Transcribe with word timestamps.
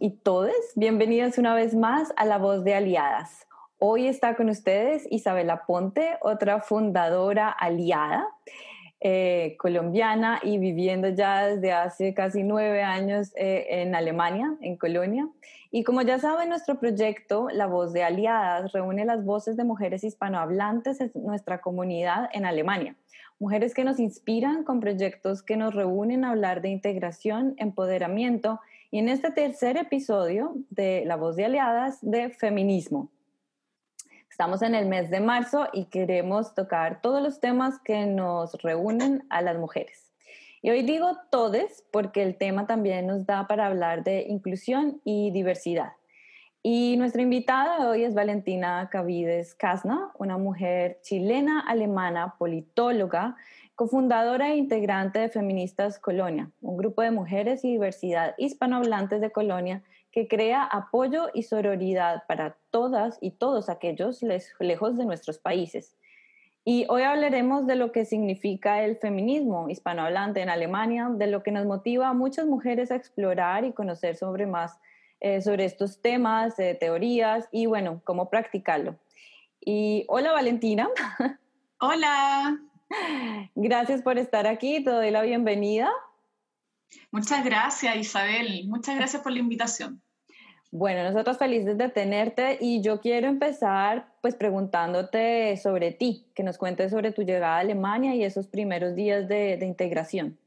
y 0.00 0.10
todes. 0.10 0.72
Bienvenidas 0.74 1.38
una 1.38 1.54
vez 1.54 1.74
más 1.74 2.12
a 2.16 2.24
La 2.24 2.38
Voz 2.38 2.64
de 2.64 2.74
Aliadas. 2.74 3.46
Hoy 3.78 4.06
está 4.06 4.36
con 4.36 4.48
ustedes 4.48 5.06
Isabela 5.10 5.64
Ponte, 5.66 6.16
otra 6.22 6.60
fundadora 6.60 7.50
aliada 7.50 8.26
eh, 9.00 9.56
colombiana 9.58 10.40
y 10.42 10.58
viviendo 10.58 11.08
ya 11.08 11.46
desde 11.46 11.72
hace 11.72 12.14
casi 12.14 12.42
nueve 12.42 12.82
años 12.82 13.32
eh, 13.36 13.66
en 13.68 13.94
Alemania, 13.94 14.56
en 14.60 14.76
Colonia. 14.76 15.28
Y 15.70 15.84
como 15.84 16.02
ya 16.02 16.18
saben, 16.18 16.48
nuestro 16.48 16.78
proyecto, 16.78 17.48
La 17.52 17.66
Voz 17.66 17.92
de 17.92 18.02
Aliadas, 18.02 18.72
reúne 18.72 19.04
las 19.04 19.24
voces 19.24 19.56
de 19.56 19.64
mujeres 19.64 20.04
hispanohablantes 20.04 21.00
en 21.00 21.12
nuestra 21.14 21.60
comunidad 21.60 22.30
en 22.32 22.46
Alemania. 22.46 22.96
Mujeres 23.38 23.74
que 23.74 23.84
nos 23.84 23.98
inspiran 23.98 24.64
con 24.64 24.80
proyectos 24.80 25.42
que 25.42 25.56
nos 25.56 25.74
reúnen 25.74 26.24
a 26.24 26.30
hablar 26.30 26.62
de 26.62 26.70
integración, 26.70 27.54
empoderamiento 27.58 28.60
y 28.90 28.98
en 28.98 29.08
este 29.08 29.30
tercer 29.30 29.76
episodio 29.76 30.54
de 30.70 31.04
La 31.06 31.16
Voz 31.16 31.36
de 31.36 31.44
Aliadas 31.44 31.98
de 32.02 32.30
feminismo. 32.30 33.10
Estamos 34.30 34.62
en 34.62 34.74
el 34.74 34.86
mes 34.86 35.10
de 35.10 35.20
marzo 35.20 35.68
y 35.72 35.86
queremos 35.86 36.54
tocar 36.54 37.00
todos 37.00 37.22
los 37.22 37.40
temas 37.40 37.78
que 37.80 38.06
nos 38.06 38.52
reúnen 38.62 39.26
a 39.30 39.42
las 39.42 39.58
mujeres. 39.58 40.12
Y 40.62 40.70
hoy 40.70 40.82
digo 40.82 41.16
todes 41.30 41.84
porque 41.90 42.22
el 42.22 42.36
tema 42.36 42.66
también 42.66 43.06
nos 43.06 43.26
da 43.26 43.46
para 43.46 43.66
hablar 43.66 44.04
de 44.04 44.26
inclusión 44.28 45.00
y 45.04 45.30
diversidad. 45.30 45.92
Y 46.62 46.96
nuestra 46.96 47.22
invitada 47.22 47.88
hoy 47.88 48.04
es 48.04 48.14
Valentina 48.14 48.88
Cavides 48.90 49.54
Casna, 49.54 50.10
una 50.18 50.36
mujer 50.36 50.98
chilena, 51.02 51.60
alemana, 51.60 52.34
politóloga, 52.38 53.36
cofundadora 53.76 54.48
e 54.50 54.56
integrante 54.56 55.18
de 55.18 55.28
Feministas 55.28 55.98
Colonia, 55.98 56.50
un 56.62 56.78
grupo 56.78 57.02
de 57.02 57.10
mujeres 57.10 57.62
y 57.62 57.72
diversidad 57.72 58.34
hispanohablantes 58.38 59.20
de 59.20 59.30
Colonia 59.30 59.82
que 60.10 60.26
crea 60.26 60.64
apoyo 60.64 61.28
y 61.34 61.42
sororidad 61.42 62.24
para 62.26 62.56
todas 62.70 63.18
y 63.20 63.32
todos 63.32 63.68
aquellos 63.68 64.24
lejos 64.58 64.96
de 64.96 65.04
nuestros 65.04 65.38
países. 65.38 65.94
Y 66.64 66.86
hoy 66.88 67.02
hablaremos 67.02 67.66
de 67.66 67.76
lo 67.76 67.92
que 67.92 68.06
significa 68.06 68.82
el 68.82 68.96
feminismo 68.96 69.68
hispanohablante 69.68 70.40
en 70.40 70.48
Alemania, 70.48 71.10
de 71.12 71.26
lo 71.26 71.42
que 71.42 71.52
nos 71.52 71.66
motiva 71.66 72.08
a 72.08 72.14
muchas 72.14 72.46
mujeres 72.46 72.90
a 72.90 72.96
explorar 72.96 73.64
y 73.66 73.72
conocer 73.72 74.16
sobre 74.16 74.46
más 74.46 74.80
eh, 75.20 75.40
sobre 75.40 75.64
estos 75.64 76.02
temas, 76.02 76.56
de 76.56 76.74
teorías 76.74 77.48
y 77.50 77.66
bueno, 77.66 78.02
cómo 78.04 78.28
practicarlo. 78.28 78.96
Y 79.60 80.04
hola 80.08 80.32
Valentina. 80.32 80.88
Hola. 81.80 82.58
Gracias 83.54 84.02
por 84.02 84.18
estar 84.18 84.46
aquí, 84.46 84.82
te 84.82 84.90
doy 84.90 85.10
la 85.10 85.22
bienvenida. 85.22 85.90
Muchas 87.10 87.44
gracias 87.44 87.96
Isabel, 87.96 88.66
muchas 88.68 88.96
gracias 88.96 89.22
por 89.22 89.32
la 89.32 89.40
invitación. 89.40 90.02
Bueno, 90.70 91.04
nosotros 91.04 91.38
felices 91.38 91.78
de 91.78 91.88
tenerte 91.88 92.58
y 92.60 92.82
yo 92.82 93.00
quiero 93.00 93.28
empezar 93.28 94.12
pues 94.20 94.34
preguntándote 94.34 95.56
sobre 95.56 95.92
ti, 95.92 96.26
que 96.34 96.42
nos 96.42 96.58
cuentes 96.58 96.90
sobre 96.90 97.12
tu 97.12 97.22
llegada 97.22 97.56
a 97.56 97.60
Alemania 97.60 98.14
y 98.14 98.24
esos 98.24 98.46
primeros 98.46 98.94
días 98.94 99.28
de, 99.28 99.56
de 99.56 99.66
integración. 99.66 100.38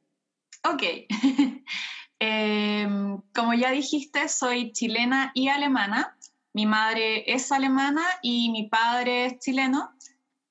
Ok, 0.63 0.83
Em, 2.19 3.21
como 3.33 3.53
ya 3.53 3.71
dijiste, 3.71 4.27
soy 4.27 4.73
chilena 4.73 5.31
y 5.33 5.47
alemana. 5.47 6.17
Mi 6.53 6.65
madre 6.65 7.31
es 7.31 7.51
alemana 7.51 8.03
y 8.21 8.51
mi 8.51 8.67
padre 8.67 9.25
es 9.25 9.39
chileno. 9.39 9.91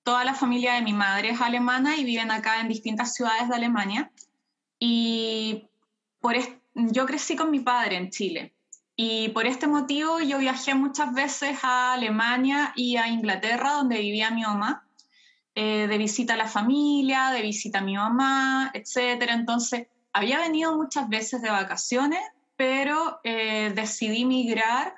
Toda 0.09 0.25
la 0.25 0.33
familia 0.33 0.73
de 0.73 0.81
mi 0.81 0.95
madre 0.95 1.29
es 1.29 1.41
alemana 1.43 1.99
y 1.99 2.03
viven 2.03 2.31
acá 2.31 2.63
en 2.63 2.69
distintas 2.69 3.13
ciudades 3.13 3.47
de 3.47 3.55
Alemania. 3.55 4.11
Y 4.79 5.69
por 6.19 6.35
yo 6.73 7.05
crecí 7.05 7.37
con 7.37 7.51
mi 7.51 7.61
padre 7.61 7.97
en 7.97 8.09
Chile. 8.09 8.55
Y 8.97 9.29
por 9.29 9.45
este 9.45 9.67
motivo 9.67 10.19
yo 10.21 10.39
viajé 10.39 10.75
muchas 10.75 11.13
veces 11.13 11.59
a 11.63 11.93
Alemania 11.93 12.73
y 12.75 12.97
a 12.97 13.09
Inglaterra, 13.09 13.73
donde 13.75 13.99
vivía 13.99 14.31
mi 14.31 14.41
mamá, 14.45 14.89
eh, 15.55 15.87
de 15.87 15.99
visita 15.99 16.33
a 16.33 16.39
la 16.39 16.49
familia, 16.49 17.29
de 17.29 17.43
visita 17.43 17.81
a 17.81 17.83
mi 17.83 17.97
mamá, 17.97 18.71
etc. 18.73 19.27
Entonces, 19.29 19.89
había 20.15 20.39
venido 20.39 20.75
muchas 20.75 21.07
veces 21.11 21.43
de 21.43 21.51
vacaciones, 21.51 22.21
pero 22.57 23.21
eh, 23.25 23.73
decidí 23.75 24.25
migrar 24.25 24.95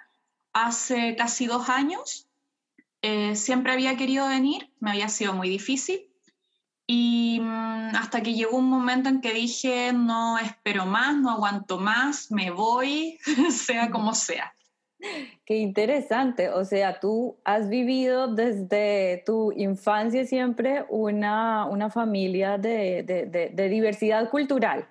hace 0.53 1.17
casi 1.17 1.47
dos 1.47 1.69
años. 1.69 2.30
Eh, 3.03 3.35
siempre 3.37 3.73
había 3.73 3.97
querido 3.97 4.29
venir, 4.29 4.71
me 4.81 4.91
había 4.91 5.09
sido 5.09 5.33
muy 5.33 5.49
difícil. 5.49 6.11
Y 6.87 7.39
mm, 7.41 7.95
hasta 7.97 8.23
que 8.23 8.35
llegó 8.35 8.57
un 8.57 8.69
momento 8.69 9.09
en 9.09 9.21
que 9.21 9.33
dije, 9.33 9.93
no 9.93 10.39
espero 10.39 10.87
más, 10.87 11.17
no 11.17 11.31
aguanto 11.31 11.79
más, 11.79 12.31
me 12.31 12.51
voy, 12.51 13.19
sea 13.51 13.91
como 13.91 14.15
sea. 14.15 14.53
Qué 15.47 15.57
interesante, 15.57 16.51
o 16.51 16.65
sea, 16.65 17.01
tú 17.01 17.39
has 17.45 17.69
vivido 17.71 18.35
desde 18.35 19.23
tu 19.25 19.51
infancia 19.53 20.27
siempre 20.27 20.85
una, 20.91 21.65
una 21.65 21.91
familia 21.91 22.59
de, 22.59 23.03
de, 23.03 23.51
de 23.55 23.69
diversidad 23.69 24.29
cultural. 24.29 24.87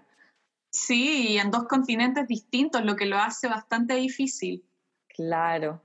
Sí, 0.72 1.38
en 1.38 1.52
dos 1.52 1.66
continentes 1.66 2.28
distintos, 2.28 2.84
lo 2.84 2.96
que 2.96 3.06
lo 3.06 3.18
hace 3.18 3.48
bastante 3.48 3.96
difícil. 3.96 4.64
Claro, 5.08 5.84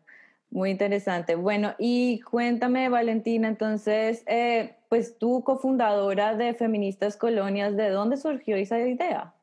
muy 0.55 0.71
interesante. 0.71 1.35
Bueno, 1.35 1.75
y 1.81 2.21
cuéntame, 2.21 2.89
Valentina, 2.89 3.49
entonces, 3.49 4.23
eh, 4.27 4.77
pues 4.89 5.19
tú, 5.19 5.43
cofundadora 5.43 6.37
de 6.37 6.55
Feministas 6.55 7.17
Colonias, 7.17 7.77
¿de 7.77 7.91
dónde 7.91 8.17
surgió 8.17 8.55
esa 8.55 8.79
idea? 8.79 9.35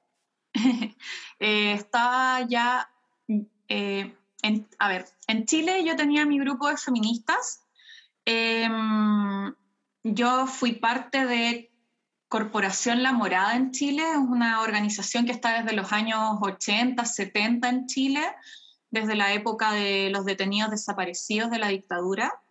eh, 1.39 1.73
estaba 1.73 2.47
ya, 2.47 2.89
eh, 3.67 4.15
en, 4.41 4.67
a 4.79 4.87
ver, 4.87 5.05
en 5.27 5.45
Chile 5.45 5.83
yo 5.83 5.97
tenía 5.97 6.25
mi 6.25 6.39
grupo 6.39 6.69
de 6.69 6.77
feministas. 6.77 7.65
Em, 8.23 9.53
yo 10.03 10.47
fui 10.47 10.71
parte 10.73 11.25
de 11.25 11.71
Corporación 12.29 13.03
La 13.03 13.11
Morada 13.11 13.57
en 13.57 13.71
Chile 13.71 14.03
es 14.09 14.17
una 14.17 14.61
organización 14.61 15.25
que 15.25 15.33
está 15.33 15.61
desde 15.61 15.75
los 15.75 15.91
años 15.91 16.37
80, 16.39 17.03
70 17.03 17.67
en 17.67 17.87
Chile, 17.87 18.21
desde 18.91 19.15
la 19.15 19.33
época 19.33 19.71
de 19.71 20.09
los 20.11 20.25
detenidos 20.25 20.71
desaparecidos 20.71 21.49
de 21.49 21.59
la 21.59 21.69
dictadura 21.69 22.41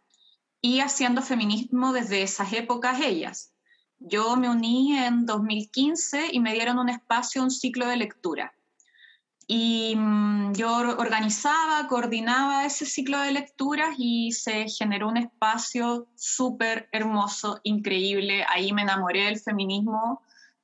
y 0.60 0.80
haciendo 0.80 1.22
feminismo 1.22 1.92
desde 1.92 2.22
esas 2.22 2.52
épocas 2.52 3.00
ellas. 3.00 3.52
Yo 3.98 4.36
me 4.36 4.48
uní 4.48 4.96
en 4.98 5.26
2015 5.26 6.28
y 6.32 6.40
me 6.40 6.54
dieron 6.54 6.78
un 6.78 6.88
espacio, 6.88 7.42
un 7.42 7.50
ciclo 7.50 7.86
de 7.86 7.98
lectura. 7.98 8.54
Y 9.46 9.94
mm, 9.96 10.54
yo 10.54 10.78
organizaba, 10.96 11.86
coordinaba 11.88 12.64
ese 12.64 12.86
ciclo 12.86 13.18
de 13.20 13.32
lecturas 13.32 13.96
y 13.98 14.32
se 14.32 14.68
generó 14.68 15.08
un 15.08 15.16
espacio 15.16 16.06
súper 16.14 16.88
hermoso, 16.92 17.60
increíble. 17.64 18.44
Ahí 18.48 18.72
me 18.72 18.82
enamoré 18.82 19.24
del 19.24 19.40
feminismo. 19.40 20.22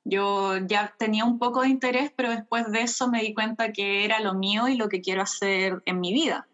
Yo 0.09 0.57
ya 0.57 0.93
tenía 0.97 1.25
un 1.25 1.37
poco 1.37 1.61
de 1.61 1.69
interés, 1.69 2.11
pero 2.15 2.29
después 2.29 2.71
de 2.71 2.81
eso 2.81 3.09
me 3.09 3.21
di 3.21 3.33
cuenta 3.33 3.71
que 3.73 4.05
era 4.05 4.19
lo 4.19 4.33
mío 4.33 4.67
y 4.67 4.75
lo 4.75 4.87
que 4.87 5.01
quiero 5.01 5.21
hacer 5.21 5.81
en 5.85 5.99
mi 5.99 6.13
vida. 6.13 6.47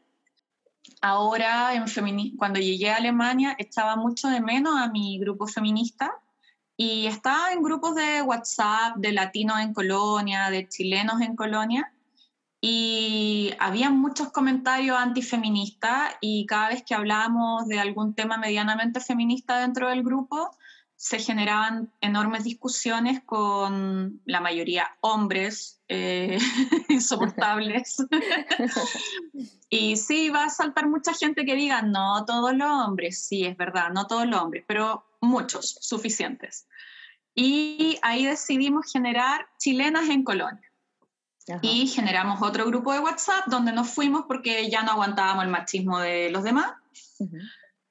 Ahora, 1.01 1.73
en 1.75 1.85
cuando 2.37 2.59
llegué 2.59 2.89
a 2.89 2.97
Alemania, 2.97 3.55
estaba 3.59 3.95
mucho 3.95 4.27
de 4.29 4.41
menos 4.41 4.79
a 4.79 4.89
mi 4.89 5.19
grupo 5.19 5.47
feminista 5.47 6.11
y 6.77 7.05
estaba 7.05 7.51
en 7.51 7.61
grupos 7.61 7.95
de 7.95 8.21
WhatsApp 8.21 8.95
de 8.97 9.11
latinos 9.11 9.59
en 9.59 9.73
Colonia, 9.73 10.49
de 10.49 10.67
chilenos 10.67 11.21
en 11.21 11.35
Colonia 11.35 11.93
y 12.65 13.51
había 13.59 13.89
muchos 13.89 14.31
comentarios 14.31 14.97
antifeministas 14.97 16.15
y 16.21 16.45
cada 16.45 16.69
vez 16.69 16.81
que 16.81 16.95
hablábamos 16.95 17.67
de 17.67 17.77
algún 17.77 18.13
tema 18.13 18.37
medianamente 18.37 19.01
feminista 19.01 19.59
dentro 19.59 19.89
del 19.89 20.01
grupo, 20.01 20.49
se 21.03 21.19
generaban 21.19 21.91
enormes 21.99 22.45
discusiones 22.45 23.21
con 23.25 24.21
la 24.23 24.39
mayoría 24.39 24.87
hombres 25.01 25.81
eh, 25.89 26.37
insoportables. 26.87 27.97
y 29.69 29.97
sí, 29.97 30.29
va 30.29 30.45
a 30.45 30.49
saltar 30.49 30.87
mucha 30.87 31.13
gente 31.13 31.43
que 31.43 31.55
diga, 31.55 31.81
no 31.81 32.23
todos 32.23 32.55
los 32.55 32.69
hombres, 32.69 33.21
sí, 33.21 33.43
es 33.43 33.57
verdad, 33.57 33.89
no 33.89 34.07
todos 34.07 34.25
los 34.27 34.41
hombres, 34.41 34.63
pero 34.65 35.05
muchos, 35.19 35.77
suficientes. 35.81 36.67
Y 37.35 37.99
ahí 38.01 38.25
decidimos 38.25 38.89
generar 38.89 39.49
chilenas 39.57 40.07
en 40.07 40.23
colonia 40.23 40.71
y 41.61 41.87
generamos 41.87 42.41
otro 42.41 42.65
grupo 42.65 42.93
de 42.93 42.99
WhatsApp 42.99 43.47
donde 43.47 43.73
nos 43.73 43.89
fuimos 43.89 44.23
porque 44.25 44.69
ya 44.69 44.83
no 44.83 44.91
aguantábamos 44.91 45.43
el 45.43 45.51
machismo 45.51 45.99
de 45.99 46.29
los 46.29 46.45
demás. 46.45 46.71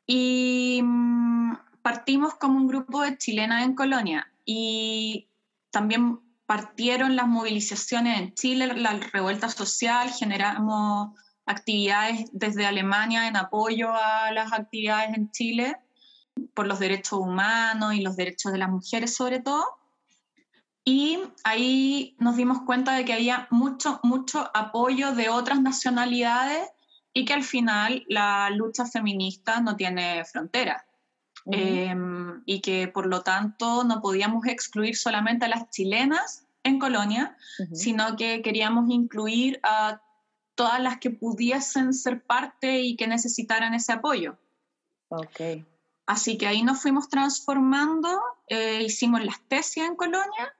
Y 0.06 0.80
mm, 0.82 1.52
partimos 1.82 2.34
como 2.34 2.58
un 2.58 2.68
grupo 2.68 3.02
de 3.02 3.18
chilenas 3.18 3.64
en 3.64 3.74
Colonia. 3.74 4.32
Y 4.44 5.28
también 5.70 6.20
partieron 6.46 7.16
las 7.16 7.26
movilizaciones 7.26 8.18
en 8.18 8.34
Chile, 8.34 8.66
la 8.74 8.92
revuelta 9.12 9.48
social, 9.48 10.10
generamos 10.10 11.18
actividades 11.46 12.26
desde 12.32 12.66
Alemania 12.66 13.26
en 13.26 13.36
apoyo 13.36 13.92
a 13.92 14.30
las 14.32 14.52
actividades 14.52 15.16
en 15.16 15.30
Chile 15.30 15.76
por 16.54 16.66
los 16.66 16.78
derechos 16.78 17.18
humanos 17.18 17.94
y 17.94 18.02
los 18.02 18.16
derechos 18.16 18.52
de 18.52 18.58
las 18.58 18.68
mujeres 18.68 19.14
sobre 19.14 19.40
todo. 19.40 19.64
Y 20.84 21.20
ahí 21.44 22.16
nos 22.18 22.36
dimos 22.36 22.62
cuenta 22.62 22.94
de 22.94 23.04
que 23.04 23.12
había 23.12 23.46
mucho, 23.50 24.00
mucho 24.02 24.50
apoyo 24.54 25.12
de 25.12 25.28
otras 25.28 25.60
nacionalidades 25.60 26.68
y 27.14 27.24
que 27.24 27.34
al 27.34 27.44
final 27.44 28.04
la 28.08 28.50
lucha 28.50 28.86
feminista 28.86 29.60
no 29.60 29.76
tiene 29.76 30.24
Em, 31.46 32.42
y 32.46 32.60
que 32.60 32.88
por 32.88 33.06
lo 33.06 33.22
tanto 33.22 33.84
no 33.84 34.00
podíamos 34.00 34.46
excluir 34.46 34.96
solamente 34.96 35.46
a 35.46 35.48
las 35.48 35.70
chilenas 35.70 36.46
en 36.62 36.78
Colonia, 36.78 37.36
sino 37.72 38.16
que 38.16 38.42
queríamos 38.42 38.88
incluir 38.90 39.58
a 39.64 40.00
todas 40.54 40.80
las 40.80 40.98
que 40.98 41.10
pudiesen 41.10 41.92
ser 41.92 42.22
parte 42.22 42.80
y 42.80 42.96
que 42.96 43.08
necesitaran 43.08 43.74
ese 43.74 43.92
apoyo. 43.92 44.38
Ok. 45.08 45.64
Así 46.06 46.38
que 46.38 46.46
ahí 46.46 46.62
nos 46.62 46.80
fuimos 46.80 47.08
transformando, 47.08 48.20
eh, 48.48 48.82
hicimos 48.82 49.24
las 49.24 49.40
tesis 49.48 49.82
en 49.84 49.96
Colonia. 49.96 50.54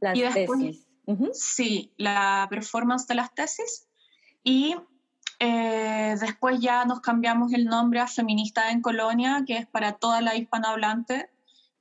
Las 0.00 0.16
y 0.16 0.22
después, 0.22 0.60
tesis. 0.60 0.86
Sí, 1.32 1.92
la 1.96 2.46
performance 2.50 3.06
de 3.06 3.14
las 3.14 3.34
tesis. 3.34 3.86
Y 4.44 4.76
eh, 5.40 6.16
después 6.20 6.58
ya 6.60 6.84
nos 6.84 7.00
cambiamos 7.00 7.52
el 7.52 7.64
nombre 7.64 8.00
a 8.00 8.06
Feminista 8.06 8.70
en 8.70 8.82
Colonia, 8.82 9.44
que 9.46 9.56
es 9.56 9.66
para 9.66 9.92
toda 9.92 10.20
la 10.20 10.34
hispanohablante 10.34 11.30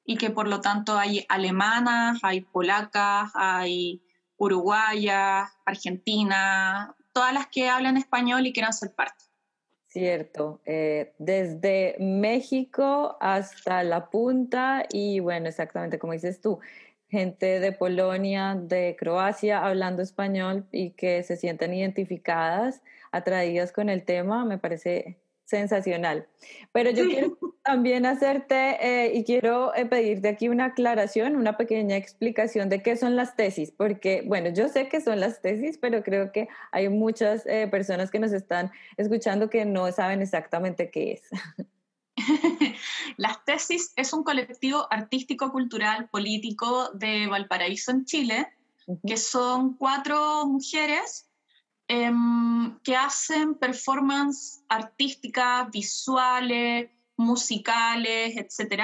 y 0.05 0.17
que 0.17 0.29
por 0.29 0.47
lo 0.47 0.61
tanto 0.61 0.97
hay 0.97 1.25
alemanas, 1.27 2.19
hay 2.23 2.41
polacas, 2.41 3.31
hay 3.33 4.01
uruguayas, 4.37 5.49
argentinas, 5.65 6.91
todas 7.13 7.33
las 7.33 7.47
que 7.47 7.69
hablan 7.69 7.97
español 7.97 8.45
y 8.45 8.53
quieran 8.53 8.73
ser 8.73 8.93
parte. 8.93 9.25
Cierto, 9.87 10.61
eh, 10.65 11.15
desde 11.17 11.95
México 11.99 13.17
hasta 13.19 13.81
la 13.83 14.09
punta 14.11 14.85
y 14.91 15.19
bueno, 15.19 15.47
exactamente 15.47 15.97
como 15.97 16.13
dices 16.13 16.39
tú, 16.39 16.59
gente 17.09 17.59
de 17.59 17.71
Polonia, 17.71 18.55
de 18.59 18.95
Croacia 18.99 19.65
hablando 19.65 20.01
español 20.01 20.65
y 20.71 20.91
que 20.91 21.23
se 21.23 21.37
sienten 21.37 21.73
identificadas, 21.73 22.81
atraídas 23.11 23.71
con 23.71 23.89
el 23.89 24.03
tema, 24.03 24.45
me 24.45 24.57
parece 24.57 25.17
sensacional. 25.47 26.27
Pero 26.73 26.91
yo 26.91 27.05
quiero 27.05 27.37
también 27.63 28.05
hacerte 28.05 28.77
eh, 28.81 29.13
y 29.13 29.23
quiero 29.23 29.73
eh, 29.75 29.85
pedirte 29.85 30.27
aquí 30.27 30.49
una 30.49 30.65
aclaración, 30.65 31.37
una 31.37 31.55
pequeña 31.55 31.95
explicación 31.95 32.67
de 32.67 32.83
qué 32.83 32.97
son 32.97 33.15
las 33.15 33.35
tesis, 33.35 33.71
porque 33.71 34.23
bueno, 34.25 34.49
yo 34.49 34.67
sé 34.67 34.89
que 34.89 34.99
son 34.99 35.21
las 35.21 35.41
tesis, 35.41 35.77
pero 35.77 36.03
creo 36.03 36.33
que 36.33 36.49
hay 36.71 36.89
muchas 36.89 37.45
eh, 37.45 37.67
personas 37.71 38.11
que 38.11 38.19
nos 38.19 38.33
están 38.33 38.71
escuchando 38.97 39.49
que 39.49 39.63
no 39.65 39.89
saben 39.91 40.21
exactamente 40.21 40.91
qué 40.91 41.13
es. 41.13 41.21
Las 43.17 43.43
Tesis 43.45 43.93
es 43.95 44.13
un 44.13 44.23
colectivo 44.23 44.87
artístico, 44.89 45.51
cultural, 45.51 46.09
político 46.09 46.89
de 46.93 47.27
Valparaíso 47.27 47.91
en 47.91 48.05
Chile, 48.05 48.47
que 49.05 49.17
son 49.17 49.75
cuatro 49.75 50.45
mujeres 50.45 51.29
em, 51.87 52.77
que 52.83 52.95
hacen 52.95 53.55
performance 53.55 54.63
artísticas, 54.69 55.69
visuales, 55.71 56.89
musicales, 57.17 58.37
etc. 58.37 58.83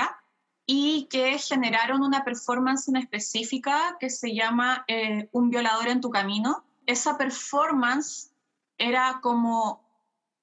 Y 0.66 1.08
que 1.10 1.38
generaron 1.38 2.02
una 2.02 2.24
performance 2.24 2.88
en 2.88 2.98
específica 2.98 3.98
que 4.00 4.10
se 4.10 4.34
llama 4.34 4.84
eh, 4.88 5.30
Un 5.32 5.50
violador 5.50 5.88
en 5.88 6.02
tu 6.02 6.10
camino. 6.10 6.64
Esa 6.86 7.18
performance 7.18 8.32
era 8.78 9.20
como 9.22 9.82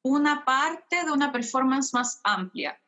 una 0.02 0.44
parte 0.44 1.04
de 1.04 1.12
una 1.12 1.30
performance 1.30 1.92
más 1.92 2.20
amplia 2.24 2.80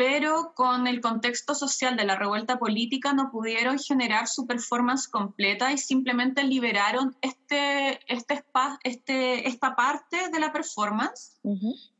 pero 0.00 0.54
con 0.54 0.86
el 0.86 1.02
contexto 1.02 1.54
social 1.54 1.94
de 1.94 2.06
la 2.06 2.16
revuelta 2.16 2.58
política 2.58 3.12
no 3.12 3.30
pudieron 3.30 3.78
generar 3.78 4.28
su 4.28 4.46
performance 4.46 5.06
completa 5.06 5.72
y 5.72 5.76
simplemente 5.76 6.42
liberaron 6.42 7.14
este, 7.20 8.00
este, 8.10 8.42
este 8.82 9.46
esta 9.46 9.76
parte 9.76 10.30
de 10.30 10.40
la 10.40 10.54
performance. 10.54 11.38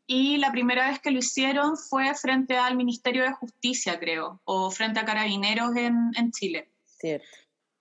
Y 0.07 0.39
la 0.39 0.51
primera 0.51 0.89
vez 0.89 0.99
que 1.01 1.11
lo 1.11 1.19
hicieron 1.19 1.77
fue 1.77 2.15
frente 2.15 2.57
al 2.57 2.75
Ministerio 2.75 3.23
de 3.23 3.35
Justicia, 3.35 4.01
creo, 4.01 4.41
o 4.45 4.71
frente 4.71 4.99
a 4.99 5.05
carabineros 5.05 5.77
en, 5.77 6.11
en 6.17 6.33
Chile. 6.33 6.71
Cierto. 6.87 7.27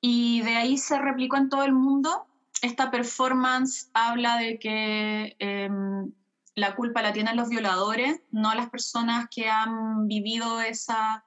Y 0.02 0.42
de 0.42 0.58
ahí 0.58 0.78
se 0.78 1.00
replicó 1.00 1.38
en 1.38 1.48
todo 1.48 1.64
el 1.64 1.72
mundo. 1.72 2.26
Esta 2.62 2.92
performance 2.92 3.90
habla 3.94 4.36
de 4.36 4.60
que 4.60 5.38
em, 5.40 6.12
la 6.60 6.76
culpa 6.76 7.02
la 7.02 7.14
tienen 7.14 7.36
los 7.36 7.50
violadores, 7.50 8.22
no 8.32 8.54
las 8.54 8.70
personas 8.70 9.28
que 9.34 9.48
han 9.50 10.08
vivido 10.08 10.62
esa, 10.62 11.26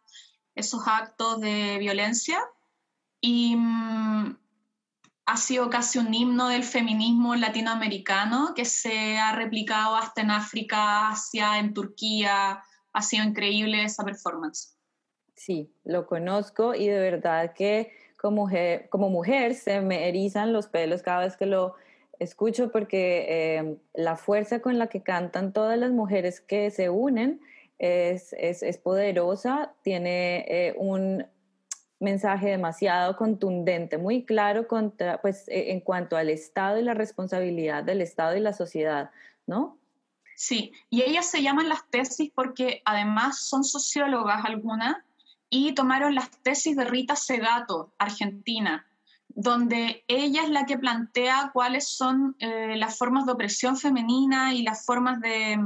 esos 0.54 0.82
actos 0.86 1.40
de 1.40 1.78
violencia. 1.78 2.38
Y 3.20 3.56
mm, 3.56 4.36
ha 5.26 5.36
sido 5.36 5.70
casi 5.70 5.98
un 5.98 6.12
himno 6.12 6.48
del 6.48 6.64
feminismo 6.64 7.34
latinoamericano 7.34 8.52
que 8.54 8.64
se 8.64 9.18
ha 9.18 9.34
replicado 9.34 9.96
hasta 9.96 10.20
en 10.20 10.30
África, 10.30 11.08
Asia, 11.08 11.58
en 11.58 11.74
Turquía. 11.74 12.62
Ha 12.92 13.02
sido 13.02 13.24
increíble 13.24 13.84
esa 13.84 14.04
performance. 14.04 14.76
Sí, 15.34 15.74
lo 15.84 16.06
conozco 16.06 16.74
y 16.74 16.86
de 16.86 16.98
verdad 16.98 17.52
que 17.54 17.92
como 18.16 18.42
mujer, 18.42 18.88
como 18.90 19.10
mujer 19.10 19.54
se 19.54 19.80
me 19.80 20.08
erizan 20.08 20.52
los 20.52 20.68
pelos 20.68 21.02
cada 21.02 21.20
vez 21.20 21.36
que 21.36 21.46
lo 21.46 21.74
escucho 22.22 22.70
porque 22.70 23.56
em, 23.56 23.78
la 23.94 24.16
fuerza 24.16 24.60
con 24.60 24.78
la 24.78 24.86
que 24.88 25.02
cantan 25.02 25.52
todas 25.52 25.78
las 25.78 25.90
mujeres 25.90 26.40
que 26.40 26.70
se 26.70 26.90
unen 26.90 27.40
es, 27.78 28.32
es, 28.38 28.78
poderosa, 28.78 29.72
tiene 29.82 30.44
eh, 30.48 30.74
un 30.78 31.26
mensaje 31.98 32.48
demasiado 32.48 33.16
contundente, 33.16 33.98
muy 33.98 34.24
claro 34.24 34.68
contra, 34.68 35.20
pues, 35.20 35.48
e, 35.48 35.72
en 35.72 35.80
cuanto 35.80 36.16
al 36.16 36.30
Estado 36.30 36.78
y 36.78 36.82
la 36.82 36.94
responsabilidad 36.94 37.82
del 37.82 38.00
Estado 38.00 38.36
y 38.36 38.40
la 38.40 38.52
sociedad, 38.52 39.10
¿no? 39.46 39.78
Sí, 40.36 40.72
y 40.90 41.02
ellas 41.02 41.26
se 41.26 41.42
llaman 41.42 41.68
las 41.68 41.88
tesis 41.90 42.30
porque 42.34 42.82
además 42.84 43.40
son 43.40 43.64
sociólogas 43.64 44.44
algunas 44.44 44.96
y 45.50 45.74
tomaron 45.74 46.14
las 46.14 46.30
tesis 46.42 46.76
de 46.76 46.84
Rita 46.84 47.14
Segato, 47.14 47.92
argentina, 47.98 48.86
donde 49.34 50.04
ella 50.08 50.42
es 50.42 50.50
la 50.50 50.66
que 50.66 50.78
plantea 50.78 51.50
cuáles 51.52 51.88
son 51.88 52.36
eh, 52.38 52.74
las 52.76 52.98
formas 52.98 53.26
de 53.26 53.32
opresión 53.32 53.76
femenina 53.76 54.54
y 54.54 54.62
las 54.62 54.84
formas 54.84 55.20
de, 55.20 55.58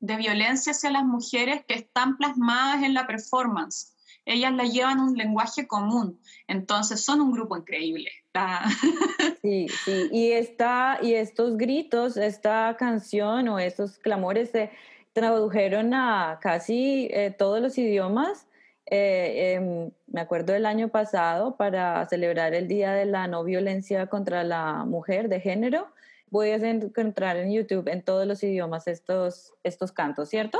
violencia 0.00 0.72
hacia 0.72 0.90
las 0.90 1.04
mujeres 1.04 1.64
que 1.66 1.74
están 1.74 2.16
plasmadas 2.16 2.82
en 2.82 2.94
la 2.94 3.06
performance. 3.06 3.94
Ellas 4.24 4.52
la 4.52 4.64
llevan 4.64 5.00
un 5.00 5.16
lenguaje 5.16 5.66
común, 5.66 6.20
entonces 6.46 7.04
son 7.04 7.20
un 7.20 7.32
grupo 7.32 7.56
increíble. 7.56 8.10
Sí, 9.42 9.66
sí, 9.84 10.08
y, 10.12 10.30
esta, 10.30 10.98
y 11.02 11.14
estos 11.14 11.56
gritos, 11.56 12.16
esta 12.16 12.76
canción 12.78 13.48
o 13.48 13.58
estos 13.58 13.98
clamores 13.98 14.50
se 14.50 14.70
tradujeron 15.12 15.92
a 15.94 16.38
casi 16.40 17.08
eh, 17.10 17.34
todos 17.36 17.60
los 17.60 17.76
idiomas 17.76 18.46
eh, 18.86 19.54
em, 19.54 19.90
me 20.06 20.20
acuerdo 20.20 20.52
del 20.52 20.66
año 20.66 20.88
pasado 20.88 21.56
para 21.56 22.06
celebrar 22.08 22.54
el 22.54 22.68
Día 22.68 22.92
de 22.92 23.06
la 23.06 23.26
No 23.28 23.44
Violencia 23.44 24.06
contra 24.06 24.44
la 24.44 24.84
Mujer 24.84 25.28
de 25.28 25.40
Género. 25.40 25.88
Voy 26.30 26.50
a 26.50 26.56
encontrar 26.56 27.36
en 27.36 27.52
YouTube 27.52 27.88
en 27.88 28.02
todos 28.02 28.26
los 28.26 28.42
idiomas 28.42 28.88
estos, 28.88 29.54
estos 29.62 29.92
cantos, 29.92 30.28
¿cierto? 30.28 30.58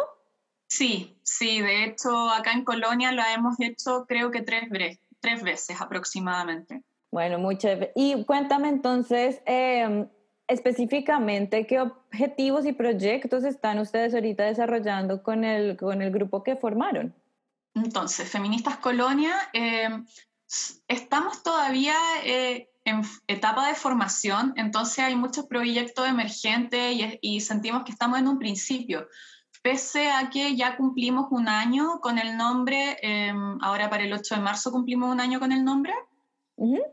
Sí, 0.68 1.18
sí, 1.22 1.60
de 1.60 1.84
hecho 1.84 2.30
acá 2.30 2.52
en 2.52 2.64
Colonia 2.64 3.12
lo 3.12 3.22
hemos 3.34 3.60
hecho 3.60 4.06
creo 4.06 4.30
que 4.30 4.42
tres, 4.42 4.64
tres 5.20 5.42
veces 5.42 5.80
aproximadamente. 5.80 6.82
Bueno, 7.10 7.38
muchas 7.38 7.88
Y 7.94 8.24
cuéntame 8.24 8.68
entonces, 8.68 9.42
em, 9.44 10.08
específicamente, 10.48 11.66
¿qué 11.66 11.80
objetivos 11.80 12.64
y 12.64 12.72
proyectos 12.72 13.44
están 13.44 13.78
ustedes 13.78 14.14
ahorita 14.14 14.44
desarrollando 14.44 15.22
con 15.22 15.44
el, 15.44 15.76
con 15.76 16.00
el 16.00 16.10
grupo 16.10 16.42
que 16.42 16.56
formaron? 16.56 17.14
Entonces, 17.74 18.28
Feministas 18.28 18.76
Colonia, 18.78 19.34
eh, 19.52 19.88
estamos 20.88 21.42
todavía 21.42 21.94
eh, 22.24 22.68
en 22.84 23.02
etapa 23.26 23.68
de 23.68 23.74
formación, 23.74 24.52
entonces 24.56 24.98
hay 24.98 25.16
muchos 25.16 25.46
proyectos 25.46 26.06
emergentes 26.06 26.96
y, 27.20 27.40
sentimos 27.40 27.84
que 27.84 27.92
estamos 27.92 28.18
en 28.18 28.28
un 28.28 28.38
principio. 28.38 29.08
Pese 29.62 30.10
a 30.10 30.28
que 30.28 30.56
ya 30.56 30.76
cumplimos 30.76 31.28
un 31.30 31.48
año 31.48 32.00
con 32.00 32.18
el 32.18 32.36
nombre, 32.36 32.98
em, 33.00 33.58
ahora 33.62 33.88
para 33.88 34.02
el 34.02 34.12
8 34.12 34.34
de 34.34 34.40
marzo 34.40 34.72
cumplimos 34.72 35.10
un 35.10 35.20
año 35.20 35.38
con 35.38 35.52
el 35.52 35.64
nombre, 35.64 35.94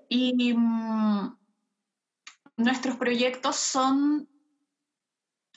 y 0.07 0.53
mm, 0.53 1.38
nuestros 2.57 2.95
proyectos 2.98 3.55
son, 3.55 4.27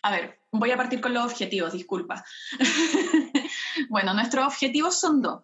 a 0.03 0.11
ver, 0.11 0.41
voy 0.51 0.71
a 0.71 0.77
partir 0.77 1.01
con 1.01 1.15
los 1.15 1.25
objetivos, 1.25 1.73
disculpa. 1.73 2.25
Bueno, 3.93 4.15
nuestros 4.15 4.47
objetivos 4.47 4.99
son 4.99 5.21
dos. 5.21 5.43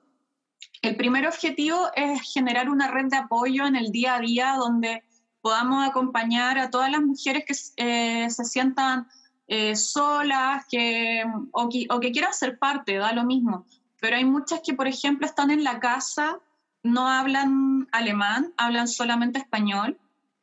El 0.81 0.97
primer 0.97 1.27
objetivo 1.27 1.91
es 1.95 2.33
generar 2.33 2.71
una 2.71 2.91
red 2.91 3.11
de 3.11 3.19
apoyo 3.19 3.67
en 3.67 3.77
el 3.77 3.93
día 3.93 4.15
a 4.15 4.21
día 4.21 4.55
donde 4.55 5.05
podamos 5.43 5.87
acompañar 5.87 6.59
a 6.59 6.71
todas 6.71 6.91
las 6.91 7.03
mujeres 7.03 7.45
que 7.45 7.55
eh, 7.77 8.31
se 8.31 8.45
sientan 8.47 9.07
eh, 9.49 9.77
solas 9.77 10.65
que, 10.71 11.27
o, 11.53 11.69
que, 11.69 12.11
quieran 12.11 12.33
ser 12.33 12.59
parte, 12.59 12.97
da 12.97 13.13
lo 13.13 13.25
mismo. 13.25 13.67
Pero 14.01 14.17
hay 14.17 14.25
muchas 14.25 14.63
que, 14.65 14.73
por 14.73 14.89
ejemplo, 14.89 15.27
están 15.27 15.51
en 15.51 15.63
la 15.63 15.79
casa 15.79 16.39
no 16.83 17.07
hablan 17.07 17.87
alemán, 17.93 18.55
hablan 18.57 18.89
solamente 18.89 19.41
español, 19.41 19.99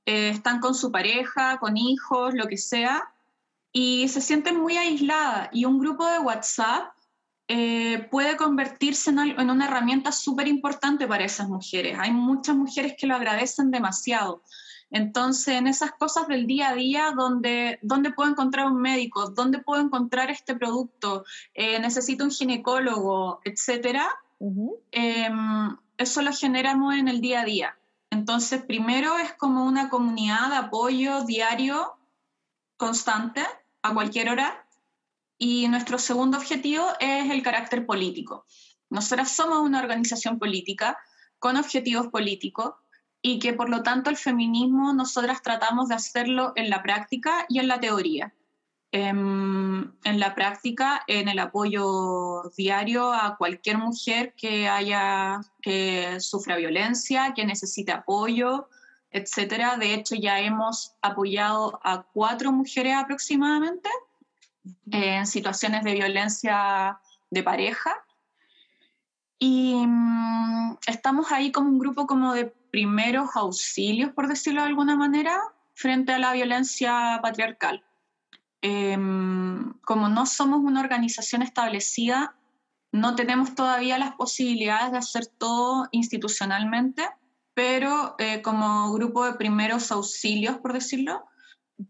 eh, 0.05 0.29
están 0.29 0.59
con 0.59 0.75
su 0.75 0.91
pareja, 0.91 1.57
con 1.57 1.75
hijos, 1.75 2.35
lo 2.35 2.45
que 2.45 2.57
sea, 2.57 3.11
y 3.71 4.09
se 4.09 4.21
sienten 4.21 4.59
muy 4.59 4.77
aisladas. 4.77 5.49
Y 5.53 5.65
un 5.65 5.79
grupo 5.79 6.05
de 6.05 6.19
WhatsApp 6.19 6.94
eh, 7.47 8.07
puede 8.09 8.37
convertirse 8.37 9.11
en, 9.11 9.19
en 9.19 9.49
una 9.49 9.65
herramienta 9.65 10.11
súper 10.11 10.47
importante 10.47 11.07
para 11.07 11.25
esas 11.25 11.47
mujeres. 11.47 11.97
Hay 11.99 12.11
muchas 12.11 12.55
mujeres 12.55 12.95
que 12.97 13.07
lo 13.07 13.15
agradecen 13.15 13.71
demasiado. 13.71 14.41
Entonces, 14.89 15.55
en 15.55 15.67
esas 15.67 15.91
cosas 15.93 16.27
del 16.27 16.47
día 16.47 16.69
a 16.69 16.75
día, 16.75 17.11
donde, 17.15 17.79
¿dónde 17.81 18.11
puedo 18.11 18.29
encontrar 18.29 18.67
un 18.67 18.79
médico? 18.79 19.29
¿Dónde 19.29 19.59
puedo 19.59 19.81
encontrar 19.81 20.29
este 20.29 20.55
producto? 20.55 21.25
Eh, 21.53 21.79
¿Necesito 21.79 22.23
un 22.23 22.31
ginecólogo? 22.31 23.41
Etcétera. 23.43 24.07
Em, 24.91 25.77
eso 25.97 26.21
lo 26.21 26.31
generamos 26.31 26.95
en 26.95 27.07
el 27.07 27.19
día 27.19 27.41
a 27.41 27.45
día. 27.45 27.77
Entonces, 28.09 28.63
primero 28.63 29.17
es 29.17 29.33
como 29.33 29.65
una 29.65 29.89
comunidad 29.89 30.49
de 30.49 30.55
apoyo 30.55 31.23
diario, 31.25 31.97
constante, 32.77 33.43
a 33.81 33.93
cualquier 33.93 34.29
hora. 34.29 34.64
Y 35.37 35.67
nuestro 35.67 35.99
segundo 35.99 36.37
objetivo 36.37 36.85
es 36.99 37.29
el 37.29 37.43
carácter 37.43 37.85
político. 37.85 38.45
Nosotras 38.89 39.35
somos 39.35 39.59
una 39.59 39.79
organización 39.79 40.39
política 40.39 40.97
con 41.39 41.57
objetivos 41.57 42.07
políticos 42.07 42.73
y 43.21 43.39
que 43.39 43.53
por 43.53 43.69
lo 43.69 43.83
tanto 43.83 44.09
el 44.09 44.17
feminismo 44.17 44.93
nosotras 44.93 45.41
tratamos 45.41 45.89
de 45.89 45.95
hacerlo 45.95 46.53
en 46.55 46.69
la 46.69 46.83
práctica 46.83 47.45
y 47.49 47.59
en 47.59 47.67
la 47.67 47.79
teoría. 47.79 48.33
Em, 48.91 49.91
en, 50.05 50.19
la 50.21 50.35
práctica, 50.35 51.03
en 51.07 51.27
el 51.27 51.39
apoyo 51.39 52.43
diario 52.55 53.11
a 53.11 53.35
cualquier 53.35 53.77
mujer 53.77 54.33
que 54.37 54.69
haya 54.69 55.41
que 55.61 56.19
sufra 56.21 56.55
violencia, 56.55 57.33
que 57.35 57.45
necesite 57.45 57.91
apoyo, 57.91 58.69
etcétera. 59.11 59.75
De 59.77 59.93
hecho, 59.93 60.15
ya 60.15 60.39
hemos 60.39 60.93
apoyado 61.01 61.77
a 61.83 62.03
cuatro 62.03 62.53
mujeres 62.53 62.95
aproximadamente 62.95 63.89
en 64.91 65.27
situaciones 65.27 65.83
de 65.83 65.93
violencia 65.93 66.99
de 67.29 67.43
pareja. 67.43 67.95
Y 69.39 69.75
mm, 69.85 70.77
estamos 70.87 71.31
ahí 71.31 71.51
como 71.51 71.69
un 71.69 71.79
grupo 71.79 72.07
como 72.07 72.33
de 72.33 72.45
primeros 72.71 73.35
auxilios, 73.35 74.11
por 74.13 74.27
decirlo 74.27 74.61
de 74.61 74.67
alguna 74.67 74.95
manera, 74.95 75.39
frente 75.73 76.13
a 76.13 76.19
la 76.19 76.33
violencia 76.33 77.19
patriarcal. 77.21 77.83
Em, 78.61 79.73
como 79.81 80.09
no 80.09 80.25
somos 80.25 80.61
una 80.61 80.79
organización 80.79 81.41
establecida, 81.41 82.35
no 82.91 83.15
tenemos 83.15 83.53
todavía 83.55 83.97
las 83.97 84.15
posibilidades 84.15 84.91
de 84.91 84.97
hacer 84.97 85.27
todo 85.27 85.87
institucionalmente, 85.91 87.03
pero 87.53 88.15
eh, 88.17 88.41
como 88.41 88.91
grupo 88.93 89.25
de 89.25 89.33
primeros 89.33 89.91
auxilios, 89.91 90.57
por 90.57 90.73
decirlo, 90.73 91.25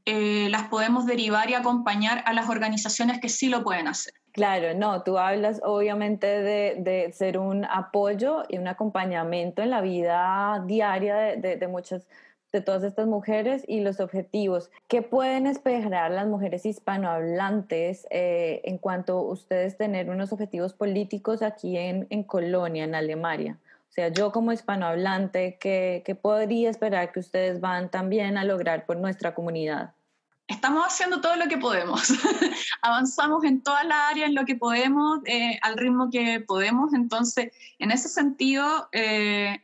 eh, 0.05 0.47
las 0.49 0.67
podemos 0.67 1.05
derivar 1.05 1.49
y 1.49 1.53
acompañar 1.53 2.23
a 2.25 2.33
las 2.33 2.49
organizaciones 2.49 3.19
que 3.19 3.29
sí 3.29 3.49
lo 3.49 3.63
pueden 3.63 3.87
hacer. 3.87 4.13
Claro, 4.31 4.73
no, 4.73 5.03
tú 5.03 5.17
hablas 5.17 5.61
obviamente 5.63 6.27
de, 6.27 7.11
ser 7.13 7.37
un 7.37 7.63
apoyo 7.65 8.43
y 8.49 8.57
un 8.57 8.67
acompañamiento 8.67 9.61
en 9.61 9.69
la 9.69 9.81
vida 9.81 10.61
diaria 10.65 11.15
de, 11.15 11.67
muchas 11.67 12.05
de 12.51 12.61
todas 12.61 12.83
estas 12.83 13.07
mujeres 13.07 13.63
y 13.67 13.81
los 13.81 13.99
objetivos. 13.99 14.71
¿Qué 14.87 15.01
pueden 15.01 15.47
esperar 15.47 16.11
las 16.11 16.27
mujeres 16.27 16.65
hispanohablantes 16.65 18.07
eh, 18.09 18.61
en 18.65 18.77
cuanto 18.77 19.19
a 19.19 19.21
ustedes 19.21 19.77
tener 19.77 20.09
unos 20.09 20.33
objetivos 20.33 20.73
políticos 20.73 21.41
aquí 21.41 21.77
en, 21.77 22.07
en 22.09 22.23
Colonia, 22.23 22.83
en 22.83 22.95
Alemania? 22.95 23.57
Sea, 23.95 24.09
yo 24.09 24.33
como 24.33 24.51
hispanohablante, 24.51 25.57
¿qué, 25.57 26.03
¿qué 26.05 26.15
podría 26.15 26.69
esperar 26.69 27.13
que 27.13 27.21
ustedes 27.21 27.61
van 27.61 27.89
también 27.89 28.37
a 28.37 28.43
lograr 28.43 28.85
por 28.85 28.97
nuestra 28.97 29.33
comunidad? 29.33 29.93
estamos 30.47 30.85
haciendo 30.85 31.21
todo 31.21 31.37
lo 31.37 31.47
que 31.47 31.57
podemos. 31.57 32.09
Avanzamos 32.81 33.43
en 33.45 33.61
toda 33.63 33.83
la 33.83 34.09
área 34.09 34.25
en 34.25 34.35
lo 34.35 34.45
que 34.45 34.55
podemos, 34.55 35.19
eh, 35.25 35.57
al 35.61 35.77
ritmo 35.77 36.09
que 36.11 36.39
podemos. 36.39 36.93
Entonces, 36.93 37.51
en 37.79 37.91
ese 37.91 38.09
sentido, 38.09 38.89
eh, 38.91 39.63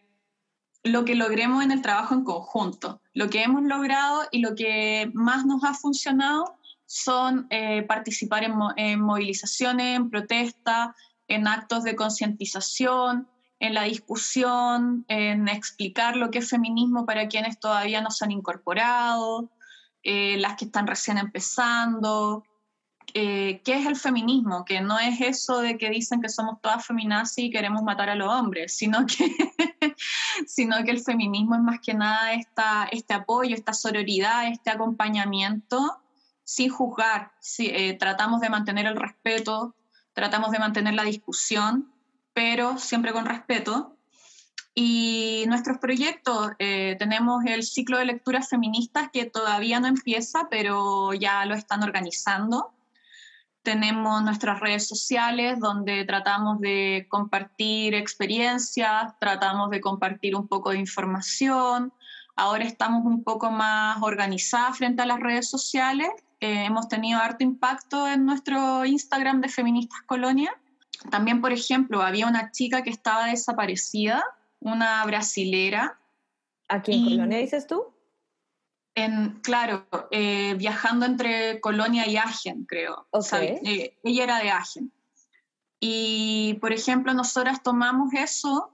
lo 0.83 1.05
que 1.05 1.15
logremos 1.15 1.63
en 1.63 1.71
el 1.71 1.81
trabajo 1.81 2.15
en 2.15 2.23
conjunto, 2.23 3.01
lo 3.13 3.29
que 3.29 3.43
hemos 3.43 3.63
logrado 3.63 4.23
y 4.31 4.39
lo 4.39 4.55
que 4.55 5.11
más 5.13 5.45
nos 5.45 5.63
ha 5.63 5.73
funcionado 5.73 6.57
son 6.85 7.47
eh, 7.49 7.83
participar 7.83 8.43
en, 8.43 8.53
en, 8.77 9.01
movilizaciones, 9.01 9.97
en 9.97 10.09
protestas, 10.09 10.95
en 11.27 11.47
actos 11.47 11.83
de 11.83 11.95
concientización, 11.95 13.27
en 13.61 13.75
la 13.75 13.83
discusión, 13.83 15.05
en 15.07 15.47
explicar 15.47 16.17
lo 16.17 16.31
que 16.31 16.39
es 16.39 16.49
feminismo 16.49 17.05
para 17.05 17.27
quienes 17.27 17.59
todavía 17.59 18.01
no 18.01 18.09
se 18.09 18.25
han 18.25 18.31
incorporado. 18.31 19.51
Eh, 20.01 20.37
las 20.37 20.57
que 20.57 20.65
están 20.65 20.87
recién 20.87 21.19
empezando, 21.19 22.43
eh, 23.13 23.61
qué 23.63 23.75
es 23.75 23.85
el 23.85 23.95
feminismo, 23.97 24.65
que 24.65 24.81
no 24.81 24.97
es 24.97 25.21
eso 25.21 25.61
de 25.61 25.77
que 25.77 25.91
dicen 25.91 26.21
que 26.21 26.29
somos 26.29 26.59
todas 26.59 26.83
feminazis 26.87 27.45
y 27.45 27.51
queremos 27.51 27.83
matar 27.83 28.09
a 28.09 28.15
los 28.15 28.27
hombres, 28.29 28.75
sino 28.75 29.05
que, 29.05 29.31
sino 30.47 30.83
que 30.83 30.89
el 30.89 30.99
feminismo 30.99 31.53
es 31.53 31.61
más 31.61 31.79
que 31.81 31.93
nada 31.93 32.33
esta, 32.33 32.85
este 32.91 33.13
apoyo, 33.13 33.53
esta 33.53 33.73
sororidad, 33.73 34.47
este 34.47 34.71
acompañamiento 34.71 36.01
sin 36.43 36.71
juzgar. 36.71 37.31
Eh, 37.59 37.95
tratamos 37.99 38.41
de 38.41 38.49
mantener 38.49 38.87
el 38.87 38.95
respeto, 38.95 39.75
tratamos 40.13 40.49
de 40.49 40.57
mantener 40.57 40.95
la 40.95 41.03
discusión, 41.03 41.93
pero 42.33 42.77
siempre 42.77 43.13
con 43.13 43.25
respeto. 43.25 43.95
Y 44.73 45.43
nuestros 45.47 45.79
proyectos, 45.79 46.51
eh, 46.59 46.95
tenemos 46.97 47.43
el 47.45 47.63
ciclo 47.63 47.97
de 47.97 48.05
lecturas 48.05 48.49
feministas 48.49 49.09
que 49.11 49.25
todavía 49.25 49.79
no 49.79 49.87
empieza, 49.87 50.47
pero 50.49 51.13
ya 51.13 51.45
lo 51.45 51.55
están 51.55 51.83
organizando. 51.83 52.71
Tenemos 53.63 54.23
nuestras 54.23 54.59
redes 54.59 54.87
sociales 54.87 55.59
donde 55.59 56.05
tratamos 56.05 56.59
de 56.61 57.05
compartir 57.09 57.93
experiencias, 57.93 59.13
tratamos 59.19 59.69
de 59.69 59.81
compartir 59.81 60.35
un 60.35 60.47
poco 60.47 60.71
de 60.71 60.79
información. 60.79 61.93
Ahora 62.35 62.63
estamos 62.63 63.05
un 63.05 63.23
poco 63.23 63.51
más 63.51 64.01
organizadas 64.01 64.77
frente 64.77 65.01
a 65.01 65.05
las 65.05 65.19
redes 65.19 65.49
sociales. 65.49 66.09
Eh, 66.39 66.65
hemos 66.65 66.87
tenido 66.87 67.19
harto 67.19 67.43
impacto 67.43 68.07
en 68.07 68.25
nuestro 68.25 68.85
Instagram 68.85 69.41
de 69.41 69.49
Feministas 69.49 70.01
Colonia. 70.07 70.51
También, 71.09 71.41
por 71.41 71.51
ejemplo, 71.51 72.01
había 72.01 72.27
una 72.27 72.51
chica 72.51 72.83
que 72.83 72.89
estaba 72.89 73.25
desaparecida 73.25 74.23
una 74.61 75.03
brasilera. 75.05 75.99
¿Aquí 76.69 76.93
en 76.93 77.03
Colonia 77.03 77.39
dices 77.39 77.67
tú? 77.67 77.93
En, 78.95 79.39
claro, 79.41 79.87
eh, 80.11 80.53
viajando 80.57 81.05
entre 81.05 81.59
Colonia 81.59 82.07
y 82.07 82.17
Agen, 82.17 82.65
creo. 82.65 83.07
Eh, 83.65 83.97
ella 84.03 84.23
era 84.23 84.39
de 84.39 84.51
Agen. 84.51 84.91
Y, 85.79 86.57
por 86.61 86.71
ejemplo, 86.71 87.13
nosotras 87.13 87.63
tomamos 87.63 88.13
eso 88.13 88.71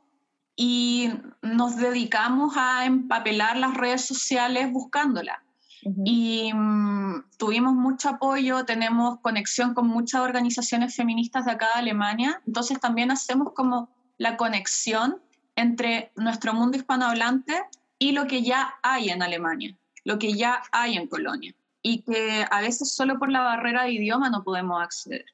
y 0.55 1.09
nos 1.41 1.77
dedicamos 1.77 2.57
a 2.57 2.85
empapelar 2.85 3.57
las 3.57 3.75
redes 3.75 4.05
sociales 4.05 4.71
buscándola. 4.71 5.43
Y 5.83 6.51
mm, 6.53 7.25
tuvimos 7.37 7.73
mucho 7.73 8.09
apoyo, 8.09 8.65
tenemos 8.65 9.19
conexión 9.19 9.73
con 9.73 9.87
muchas 9.87 10.21
organizaciones 10.21 10.95
feministas 10.95 11.45
de 11.45 11.51
acá 11.51 11.67
de 11.73 11.79
Alemania, 11.79 12.41
entonces 12.47 12.79
también 12.79 13.11
hacemos 13.11 13.53
como 13.53 13.89
la 14.17 14.37
conexión 14.37 15.21
entre 15.55 16.11
nuestro 16.15 16.53
mundo 16.53 16.77
hispanohablante 16.77 17.63
y 17.99 18.11
lo 18.11 18.27
que 18.27 18.41
ya 18.43 18.75
hay 18.83 19.09
en 19.09 19.21
Alemania, 19.21 19.77
lo 20.03 20.19
que 20.19 20.33
ya 20.33 20.61
hay 20.71 20.97
en 20.97 21.07
Colonia, 21.07 21.53
y 21.81 22.01
que 22.01 22.45
a 22.49 22.61
veces 22.61 22.93
solo 22.93 23.19
por 23.19 23.31
la 23.31 23.41
barrera 23.41 23.83
de 23.83 23.91
idioma 23.91 24.29
no 24.29 24.43
podemos 24.43 24.81
acceder. 24.81 25.25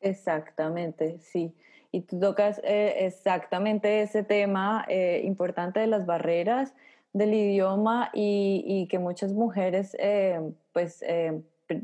Exactamente, 0.00 1.18
sí. 1.20 1.54
Y 1.92 2.02
tú 2.02 2.20
tocas 2.20 2.60
eh, 2.64 3.06
exactamente 3.06 4.02
ese 4.02 4.22
tema 4.22 4.84
eh, 4.88 5.22
importante 5.24 5.80
de 5.80 5.88
las 5.88 6.06
barreras 6.06 6.72
del 7.12 7.34
idioma 7.34 8.10
y, 8.14 8.86
que 8.88 8.98
muchas 8.98 9.32
mujeres 9.32 9.96
eh, 9.98 10.40
pues 10.72 11.04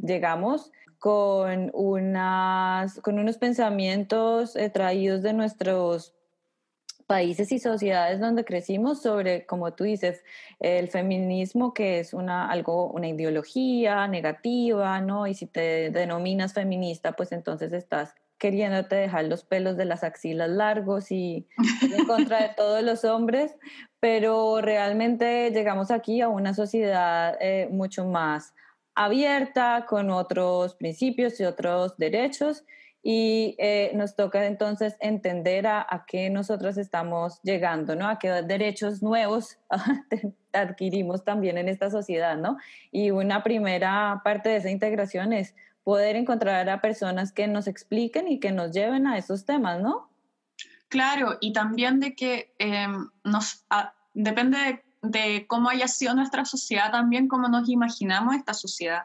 llegamos 0.03 0.73
con, 0.99 1.71
unas, 1.75 3.01
con 3.01 3.19
unos 3.19 3.37
pensamientos 3.39 4.57
traídos 4.73 5.23
de 5.23 5.33
nuestros 5.33 6.17
países 7.07 7.53
y 7.53 7.59
sociedades 7.59 8.21
donde 8.21 8.45
crecimos 8.45 9.03
sobre, 9.03 9.47
como 9.47 9.73
tú 9.73 9.85
dices, 9.85 10.25
el 10.59 10.89
feminismo 10.89 11.73
que 11.73 12.01
es 12.01 12.13
una, 12.13 12.51
algo, 12.51 12.91
una 12.91 13.09
ideología 13.09 14.09
negativa, 14.09 15.01
¿no? 15.01 15.27
Y 15.27 15.35
si 15.35 15.47
te 15.47 15.91
denominas 15.91 16.53
feminista, 16.53 17.13
pues 17.13 17.33
entonces 17.33 17.73
estás 17.73 18.15
queriéndote 18.39 18.97
dejar 18.97 19.25
los 19.25 19.45
pelos 19.45 19.77
de 19.77 19.85
las 19.85 20.05
axilas 20.05 20.51
largos 20.51 21.11
y 21.11 21.47
en 21.83 22.07
contra 22.07 22.43
de 22.43 22.49
todos 22.57 22.83
los 22.83 23.05
hombres, 23.05 23.57
pero 24.01 24.61
realmente 24.61 25.51
llegamos 25.51 25.91
aquí 25.91 26.21
a 26.21 26.29
una 26.29 26.55
sociedad 26.55 27.37
eh, 27.41 27.69
mucho 27.71 28.07
más 28.07 28.55
abierta, 28.95 29.87
con 29.89 30.11
otros 30.11 30.75
principios 30.75 31.39
y 31.41 31.45
otros 31.45 31.97
derechos, 31.99 32.65
y 33.03 33.55
eh, 33.59 33.93
nos 33.95 34.17
toca 34.17 34.47
entonces 34.47 34.97
entender 34.99 35.69
a, 35.69 35.81
a, 35.89 36.07
qué 36.07 36.29
nosotros 36.29 36.77
estamos 36.77 37.41
llegando, 37.43 37.95
¿no? 37.95 38.09
A 38.09 38.19
qué 38.19 38.29
derechos 38.43 39.01
nuevos 39.01 39.61
adquirimos 40.53 41.23
también 41.23 41.57
en 41.57 41.69
esta 41.69 41.89
sociedad, 41.89 42.37
¿no? 42.37 42.57
Y 42.91 43.13
una 43.13 43.45
primera 43.45 44.23
parte 44.25 44.49
de 44.49 44.57
esa 44.57 44.71
integración 44.71 45.33
es 45.33 45.55
poder 45.87 46.17
encontrar 46.17 46.69
a 46.69 46.81
personas 46.81 47.31
que 47.31 47.47
nos 47.47 47.69
expliquen 47.69 48.27
y 48.27 48.41
que 48.41 48.51
nos 48.51 48.73
lleven 48.73 49.07
a 49.07 49.19
esos 49.19 49.45
temas, 49.45 49.81
¿no? 49.81 50.11
Claro, 50.89 51.39
y 51.41 51.53
también 51.53 52.01
de 52.01 52.17
que 52.17 52.53
em, 52.59 53.09
nos 53.23 53.65
depende 54.13 54.83
de, 55.03 55.47
cómo 55.47 55.69
haya 55.69 55.87
sido 55.87 56.13
nuestra 56.17 56.45
sociedad, 56.45 56.91
también 56.91 57.29
cómo 57.29 57.47
nos 57.47 57.69
imaginamos 57.69 58.35
esta 58.35 58.53
sociedad. 58.53 59.05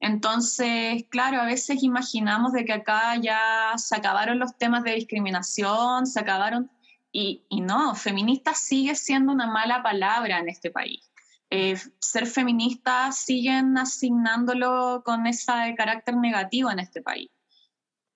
Entonces, 0.00 1.04
claro, 1.10 1.42
a 1.42 1.44
veces 1.44 1.82
imaginamos 1.82 2.52
de 2.52 2.64
que 2.64 2.72
acá 2.72 3.14
ya 3.16 3.74
se 3.76 3.94
acabaron 3.94 4.38
los 4.38 4.56
temas 4.56 4.84
de 4.84 4.94
discriminación, 4.94 6.06
se 6.06 6.20
acabaron, 6.20 6.70
y, 7.12 7.44
y 7.50 7.60
no, 7.60 7.94
feminista 7.94 8.54
sigue 8.54 8.94
siendo 8.94 9.30
una 9.30 9.46
mala 9.46 9.82
palabra 9.82 10.38
en 10.38 10.48
este 10.48 10.70
país. 10.70 11.07
Eh, 11.50 11.76
ser 11.98 12.26
feminista 12.26 13.10
siguen 13.12 13.78
asignándolo 13.78 15.02
con 15.04 15.26
ese 15.26 15.52
carácter 15.76 16.16
negativo 16.16 16.70
en 16.70 16.78
este 16.78 17.00
país. 17.00 17.30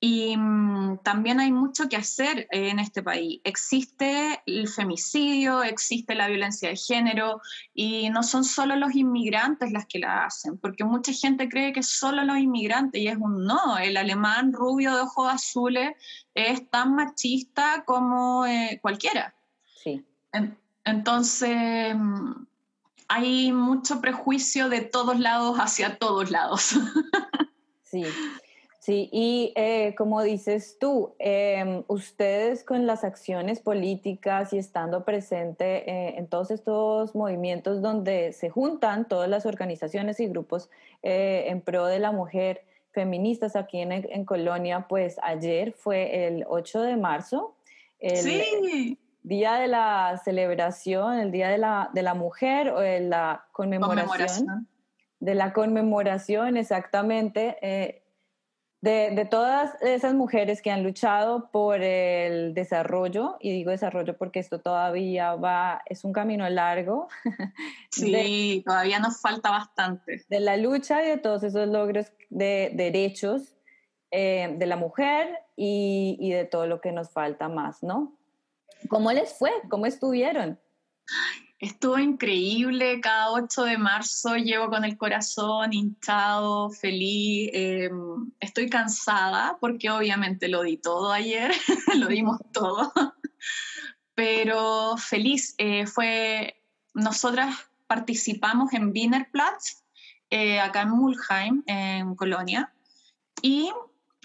Y 0.05 0.37
mm, 0.37 0.99
también 1.05 1.39
hay 1.39 1.53
mucho 1.53 1.89
que 1.89 1.97
hacer 1.97 2.49
en 2.51 2.81
este 2.81 3.05
país. 3.05 3.41
Existe 3.45 4.43
el 4.47 4.67
femicidio, 4.67 5.63
existe 5.63 6.17
la 6.17 6.27
violencia 6.27 6.71
de 6.71 6.77
género 6.77 7.41
y 7.73 8.11
no 8.11 8.25
son 8.25 8.43
solo 8.43 8.75
los 8.75 8.97
inmigrantes 8.97 9.71
las 9.71 9.87
que 9.87 10.01
la 10.01 10.25
hacen, 10.25 10.59
porque 10.59 10.83
mucha 10.83 11.13
gente 11.13 11.49
cree 11.49 11.73
que 11.73 11.85
solo 11.85 12.25
los 12.25 12.37
inmigrantes 12.37 13.01
y 13.01 13.07
es 13.07 13.17
un 13.17 13.45
no. 13.45 13.79
El 13.79 13.97
alemán 13.97 14.53
rubio 14.53 14.93
de 14.93 15.03
ojos 15.03 15.33
azules 15.33 15.93
es 16.35 16.69
tan 16.69 16.97
machista 16.97 17.85
como 17.87 18.45
eh, 18.45 18.81
cualquiera. 18.83 19.37
Sí. 19.85 20.05
entonces 20.85 21.95
mm, 21.95 22.33
hay 23.15 23.53
mucho 23.53 24.01
prejuicio 24.01 24.71
de 24.71 24.81
todos 24.81 25.21
lados 25.21 25.59
hacia 25.59 25.99
todos 25.99 26.31
lados. 26.31 26.75
sí, 27.83 28.05
sí, 28.81 29.11
y 29.13 29.53
eh, 29.55 29.95
como 29.99 30.23
dices 30.23 30.79
tú, 30.81 31.15
em, 31.19 31.85
ustedes 31.89 32.65
con 32.65 32.87
las 32.87 33.05
acciones 33.05 33.61
políticas 33.61 34.55
y 34.55 34.59
estando 34.59 35.05
presente 35.05 35.91
eh, 35.91 36.15
en 36.17 36.27
todos 36.27 36.51
estos 36.51 37.15
movimientos 37.15 37.83
donde 37.83 38.33
se 38.33 38.49
juntan 38.49 39.07
todas 39.07 39.29
las 39.29 39.45
organizaciones 39.45 40.19
y 40.19 40.29
grupos 40.29 40.71
eh, 41.03 41.45
en 41.49 41.61
pro 41.61 41.85
de 41.87 41.99
la 41.99 42.13
mujer 42.13 42.65
feministas 42.93 43.57
aquí 43.57 43.81
en, 43.81 43.93
en, 43.93 44.25
Colonia, 44.25 44.87
pues 44.89 45.17
ayer 45.23 45.73
fue 45.73 46.27
el 46.27 46.45
8 46.49 46.81
de 46.81 46.97
marzo. 46.97 47.55
sí 48.01 48.99
día 49.23 49.55
de 49.55 49.69
la 49.69 50.21
celebración, 50.25 51.19
el 51.19 51.31
día 51.31 51.49
de 51.49 51.59
la, 51.59 51.91
de 51.93 52.03
la 52.03 52.15
mujer 52.15 52.71
o 52.71 52.81
de 52.81 53.01
la 53.01 53.47
conmemoración, 53.53 54.69
de 55.21 55.35
la 55.35 55.53
conmemoración 55.53 56.57
exactamente, 56.57 57.57
eh, 57.63 58.03
de, 58.81 59.13
de, 59.15 59.25
todas 59.25 59.81
esas 59.81 60.13
mujeres 60.15 60.61
que 60.61 60.73
han 60.73 60.83
luchado 60.83 61.51
por 61.53 61.83
el 61.83 62.53
desarrollo, 62.53 63.37
y 63.39 63.53
digo 63.53 63.71
desarrollo 63.71 64.17
porque 64.17 64.41
esto 64.41 64.61
todavía 64.61 65.37
va, 65.37 65.83
es 65.87 66.03
un 66.05 66.13
camino 66.13 66.49
largo. 66.49 67.09
Sí, 67.91 68.63
todavía 68.67 68.99
nos 68.99 69.21
falta 69.21 69.51
bastante. 69.51 70.25
De 70.29 70.41
la 70.41 70.57
lucha 70.57 71.05
y 71.05 71.09
de 71.09 71.19
todos 71.19 71.43
esos 71.43 71.69
logros 71.69 72.11
de 72.31 72.73
derechos 72.75 73.55
eh, 74.11 74.57
de 74.59 74.67
la 74.67 74.77
mujer 74.77 75.39
y, 75.57 76.17
y 76.19 76.33
de 76.33 76.47
todo 76.47 76.67
lo 76.67 76.81
que 76.81 76.91
nos 76.91 77.11
falta 77.11 77.49
más, 77.49 77.83
¿no? 77.83 78.17
¿Cómo 78.89 79.13
les 79.13 79.33
fue? 79.39 79.51
¿Cómo 79.69 79.87
estuvieron? 79.87 80.59
Estuvo 81.59 81.97
increíble, 81.97 83.01
cada 83.01 83.31
8 83.31 83.63
de 83.65 83.79
marzo 83.79 84.35
llevo 84.35 84.69
con 84.69 84.85
el 84.85 84.97
corazón 84.97 85.73
hinchado, 85.73 86.71
feliz. 86.71 87.51
Em, 87.53 88.33
estoy 88.41 88.69
cansada 88.69 89.59
porque 89.61 89.89
obviamente 89.89 90.49
lo 90.49 90.63
di 90.63 90.77
todo 90.77 91.13
ayer, 91.13 91.53
lo 91.97 92.09
dimos 92.09 92.41
todo, 92.53 92.93
pero 94.15 94.97
feliz. 94.97 95.55
Eh, 95.59 95.87
fue, 95.87 96.61
nosotras 96.95 97.55
participamos 97.87 98.73
en 98.73 98.91
Wienerplatz, 98.91 99.85
eh, 100.31 100.59
acá 100.59 100.83
en 100.83 100.91
Mulheim, 100.91 101.63
en 101.67 102.17
Colonia, 102.17 102.75
y 103.41 103.71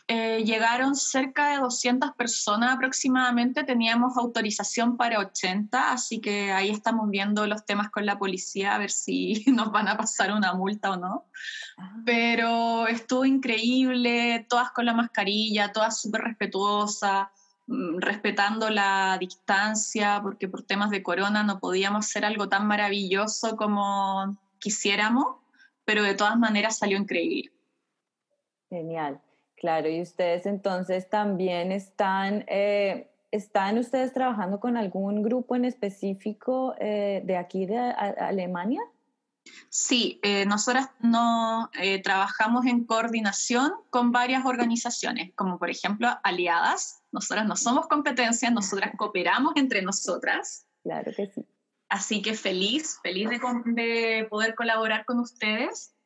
eh, 0.09 0.45
llegaron 0.45 0.95
cerca 0.95 1.49
de 1.49 1.57
200 1.57 2.13
personas 2.13 2.73
aproximadamente, 2.73 3.65
teníamos 3.65 4.15
autorización 4.15 4.95
para 4.95 5.19
80, 5.19 5.91
así 5.91 6.21
que 6.21 6.53
ahí 6.53 6.69
estamos 6.69 7.09
viendo 7.09 7.45
los 7.45 7.65
temas 7.65 7.89
con 7.89 8.05
la 8.05 8.17
policía 8.17 8.73
a 8.73 8.77
ver 8.77 8.89
si 8.89 9.43
nos 9.53 9.69
van 9.69 9.89
a 9.89 9.97
pasar 9.97 10.31
una 10.31 10.53
multa 10.53 10.91
o 10.91 10.95
no. 10.95 11.25
Ah. 11.77 11.93
Pero 12.05 12.87
estuvo 12.87 13.25
increíble, 13.25 14.45
todas 14.47 14.71
con 14.71 14.85
la 14.85 14.93
mascarilla, 14.93 15.73
todas 15.73 15.99
súper 15.99 16.21
respetuosas, 16.21 17.27
mm, 17.67 17.97
respetando 17.99 18.69
la 18.69 19.17
distancia, 19.19 20.21
porque 20.23 20.47
por 20.47 20.63
temas 20.63 20.89
de 20.89 21.03
corona 21.03 21.43
no 21.43 21.59
podíamos 21.59 22.05
hacer 22.05 22.23
algo 22.23 22.47
tan 22.47 22.65
maravilloso 22.65 23.57
como 23.57 24.37
quisiéramos, 24.59 25.35
pero 25.83 26.01
de 26.01 26.15
todas 26.15 26.37
maneras 26.37 26.77
salió 26.77 26.97
increíble. 26.97 27.51
Genial. 28.69 29.21
Claro, 29.57 29.89
y 29.89 30.01
ustedes 30.01 30.45
entonces 30.45 31.09
también 31.09 31.71
están, 31.71 32.45
eh, 32.47 33.09
¿están 33.31 33.79
ustedes 33.79 34.13
trabajando 34.13 34.59
con 34.59 34.77
algún 34.77 35.23
grupo 35.23 35.55
en 35.55 35.65
específico 35.65 36.75
eh, 36.79 37.21
de 37.25 37.37
aquí 37.37 37.65
de 37.65 37.77
Alemania? 37.79 38.81
Sí, 39.69 40.19
eh, 40.23 40.45
nosotras 40.45 40.89
no, 40.99 41.71
trabajamos 42.03 42.65
en 42.65 42.85
coordinación 42.85 43.71
con 43.89 44.11
varias 44.11 44.45
organizaciones, 44.45 45.33
como 45.35 45.57
por 45.57 45.71
ejemplo 45.71 46.09
aliadas. 46.23 47.01
Nosotras 47.11 47.47
no 47.47 47.55
somos 47.55 47.87
competencia, 47.87 48.51
nosotras 48.51 48.91
cooperamos 48.95 49.53
entre 49.55 49.81
nosotras. 49.81 50.67
Claro 50.83 51.11
que 51.15 51.27
sí. 51.27 51.45
Así 51.89 52.21
que 52.21 52.33
feliz, 52.35 52.99
feliz 53.01 53.29
de, 53.29 53.39
de 53.73 54.27
poder 54.29 54.53
colaborar 54.53 55.05
con 55.05 55.19
ustedes. 55.19 55.96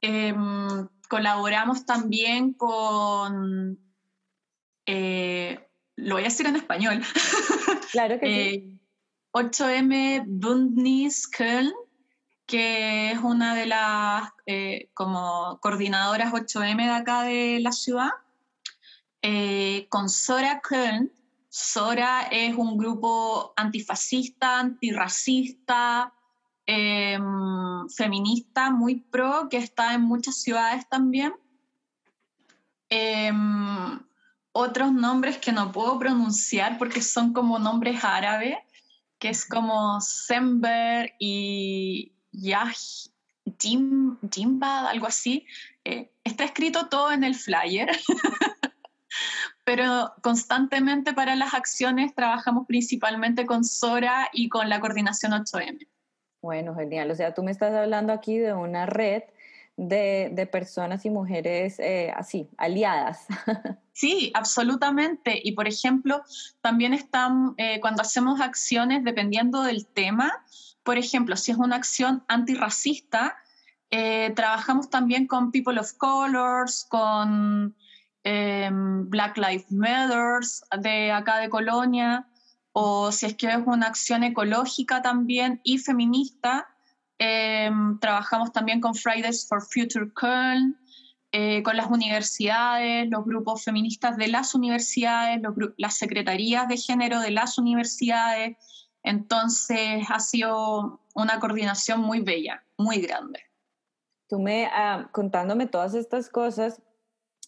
Em, 0.00 0.88
colaboramos 1.08 1.84
también 1.84 2.52
con, 2.52 3.78
eh, 4.86 5.68
lo 5.96 6.14
voy 6.14 6.22
a 6.22 6.26
decir 6.26 6.46
en 6.46 6.56
español, 6.56 7.02
claro 7.92 8.20
que 8.20 8.26
sí. 8.26 8.80
8M 9.32 9.92
eh, 9.92 10.22
Bündnis 10.26 11.26
Köln, 11.26 11.72
que 12.46 13.10
es 13.10 13.18
una 13.18 13.54
de 13.54 13.66
las 13.66 14.30
eh, 14.46 14.90
como 14.94 15.58
coordinadoras 15.60 16.32
8M 16.32 16.76
de 16.76 16.90
acá 16.90 17.22
de 17.22 17.58
la 17.60 17.72
ciudad, 17.72 18.10
con 19.88 20.08
Sora 20.08 20.60
Köln. 20.60 21.12
Sora 21.50 22.28
es 22.30 22.54
un 22.54 22.78
grupo 22.78 23.52
antifascista, 23.56 24.60
antirracista, 24.60 26.14
Em, 26.70 27.88
feminista 27.88 28.70
muy 28.70 28.96
pro 28.96 29.48
que 29.48 29.56
está 29.56 29.94
en 29.94 30.02
muchas 30.02 30.42
ciudades 30.42 30.86
también. 30.86 31.32
Em, 32.90 33.98
otros 34.52 34.92
nombres 34.92 35.38
que 35.38 35.50
no 35.50 35.72
puedo 35.72 35.98
pronunciar 35.98 36.76
porque 36.76 37.00
son 37.00 37.32
como 37.32 37.58
nombres 37.58 38.04
árabes, 38.04 38.58
que 39.18 39.30
es 39.30 39.46
como 39.46 39.98
Sember 40.02 41.14
y 41.18 42.12
Yah, 42.32 42.70
Jim, 43.58 44.18
Jimbad, 44.30 44.88
algo 44.88 45.06
así. 45.06 45.46
Eh, 45.86 46.12
está 46.22 46.44
escrito 46.44 46.88
todo 46.88 47.12
en 47.12 47.24
el 47.24 47.34
flyer, 47.34 47.98
pero 49.64 50.12
constantemente 50.22 51.14
para 51.14 51.34
las 51.34 51.54
acciones 51.54 52.14
trabajamos 52.14 52.66
principalmente 52.66 53.46
con 53.46 53.64
Sora 53.64 54.28
y 54.34 54.50
con 54.50 54.68
la 54.68 54.80
coordinación 54.80 55.32
8M. 55.32 55.88
Bueno, 56.40 56.74
genial. 56.74 57.10
O 57.10 57.14
sea, 57.14 57.34
tú 57.34 57.42
me 57.42 57.50
estás 57.50 57.74
hablando 57.74 58.12
aquí 58.12 58.38
de 58.38 58.52
una 58.52 58.86
red 58.86 59.22
de, 59.78 60.48
personas 60.50 61.04
y 61.04 61.10
mujeres 61.10 61.78
eh, 61.78 62.12
así, 62.16 62.48
aliadas. 62.56 63.26
Sí, 63.98 64.30
absolutamente. 64.32 65.40
Y 65.42 65.52
por 65.52 65.66
ejemplo, 65.66 66.22
también 66.60 66.94
están, 66.94 67.54
eh, 67.56 67.80
cuando 67.80 68.02
hacemos 68.02 68.40
acciones 68.40 69.02
dependiendo 69.02 69.62
del 69.62 69.86
tema, 69.86 70.44
por 70.84 70.98
ejemplo, 70.98 71.34
si 71.34 71.50
es 71.50 71.58
una 71.58 71.74
acción 71.74 72.22
antirracista, 72.28 73.36
eh, 73.90 74.32
trabajamos 74.36 74.88
también 74.88 75.26
con 75.26 75.50
People 75.50 75.80
of 75.80 75.94
Colors, 75.94 76.86
con 76.88 77.74
em, 78.22 79.10
Black 79.10 79.36
Lives 79.36 79.72
Matter 79.72 80.42
de 80.80 81.10
acá 81.10 81.38
de 81.38 81.48
Colonia, 81.48 82.27
o 82.80 83.10
si 83.10 83.26
es 83.26 83.34
que 83.34 83.48
es 83.48 83.58
una 83.66 83.88
acción 83.88 84.22
ecológica 84.22 85.02
también 85.02 85.60
y 85.64 85.78
feminista, 85.78 86.68
em, 87.18 87.98
trabajamos 87.98 88.52
también 88.52 88.80
con 88.80 88.94
Fridays 88.94 89.48
for 89.48 89.60
Future 89.60 90.12
Köln, 90.14 90.78
eh, 91.32 91.64
con 91.64 91.76
las 91.76 91.90
universidades, 91.90 93.10
los 93.10 93.24
grupos 93.24 93.64
feministas 93.64 94.16
de 94.16 94.28
las 94.28 94.54
universidades, 94.54 95.42
las 95.76 95.96
secretarías 95.96 96.68
de 96.68 96.76
género 96.76 97.18
de 97.18 97.32
las 97.32 97.58
universidades. 97.58 98.56
Entonces 99.02 100.06
ha 100.08 100.20
sido 100.20 101.00
una 101.16 101.40
coordinación 101.40 102.00
muy 102.00 102.20
bella, 102.20 102.62
muy 102.76 102.98
grande. 103.00 103.40
Tú 104.28 104.38
me, 104.38 104.66
ah, 104.66 105.08
contándome 105.10 105.66
todas 105.66 105.94
estas 105.94 106.28
cosas, 106.28 106.80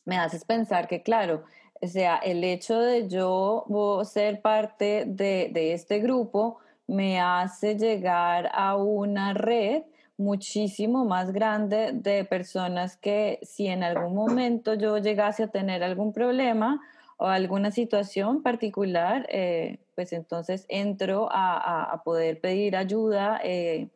me 0.05 0.19
haces 0.19 0.45
pensar 0.45 0.89
que, 0.89 1.05
claro, 1.05 1.45
o 1.83 1.87
sea, 1.87 2.17
el 2.17 2.45
hecho 2.45 2.79
de 2.81 3.09
yo 3.09 3.65
ser 4.05 4.41
parte 4.43 5.05
de, 5.07 5.51
de 5.53 5.73
este 5.73 5.99
grupo 5.99 6.59
me 6.87 7.21
hace 7.21 7.77
llegar 7.77 8.51
a 8.53 8.77
una 8.77 9.33
red 9.35 9.83
muchísimo 10.21 11.07
más 11.07 11.33
grande 11.33 11.93
de 11.95 12.25
personas 12.25 12.97
que 12.97 13.39
si 13.43 13.69
en 13.69 13.83
algún 13.83 14.15
momento 14.15 14.75
yo 14.75 14.99
llegase 14.99 15.45
a 15.45 15.49
tener 15.49 15.83
algún 15.83 16.13
problema 16.13 16.81
o 17.17 17.27
alguna 17.27 17.71
situación 17.71 18.43
particular, 18.43 19.27
eh, 19.31 19.79
pues 19.95 20.13
entonces 20.13 20.67
entro 20.69 21.29
a, 21.31 22.01
poder 22.05 22.41
pedir 22.41 22.77
ayuda, 22.77 23.41
eh, 23.45 23.89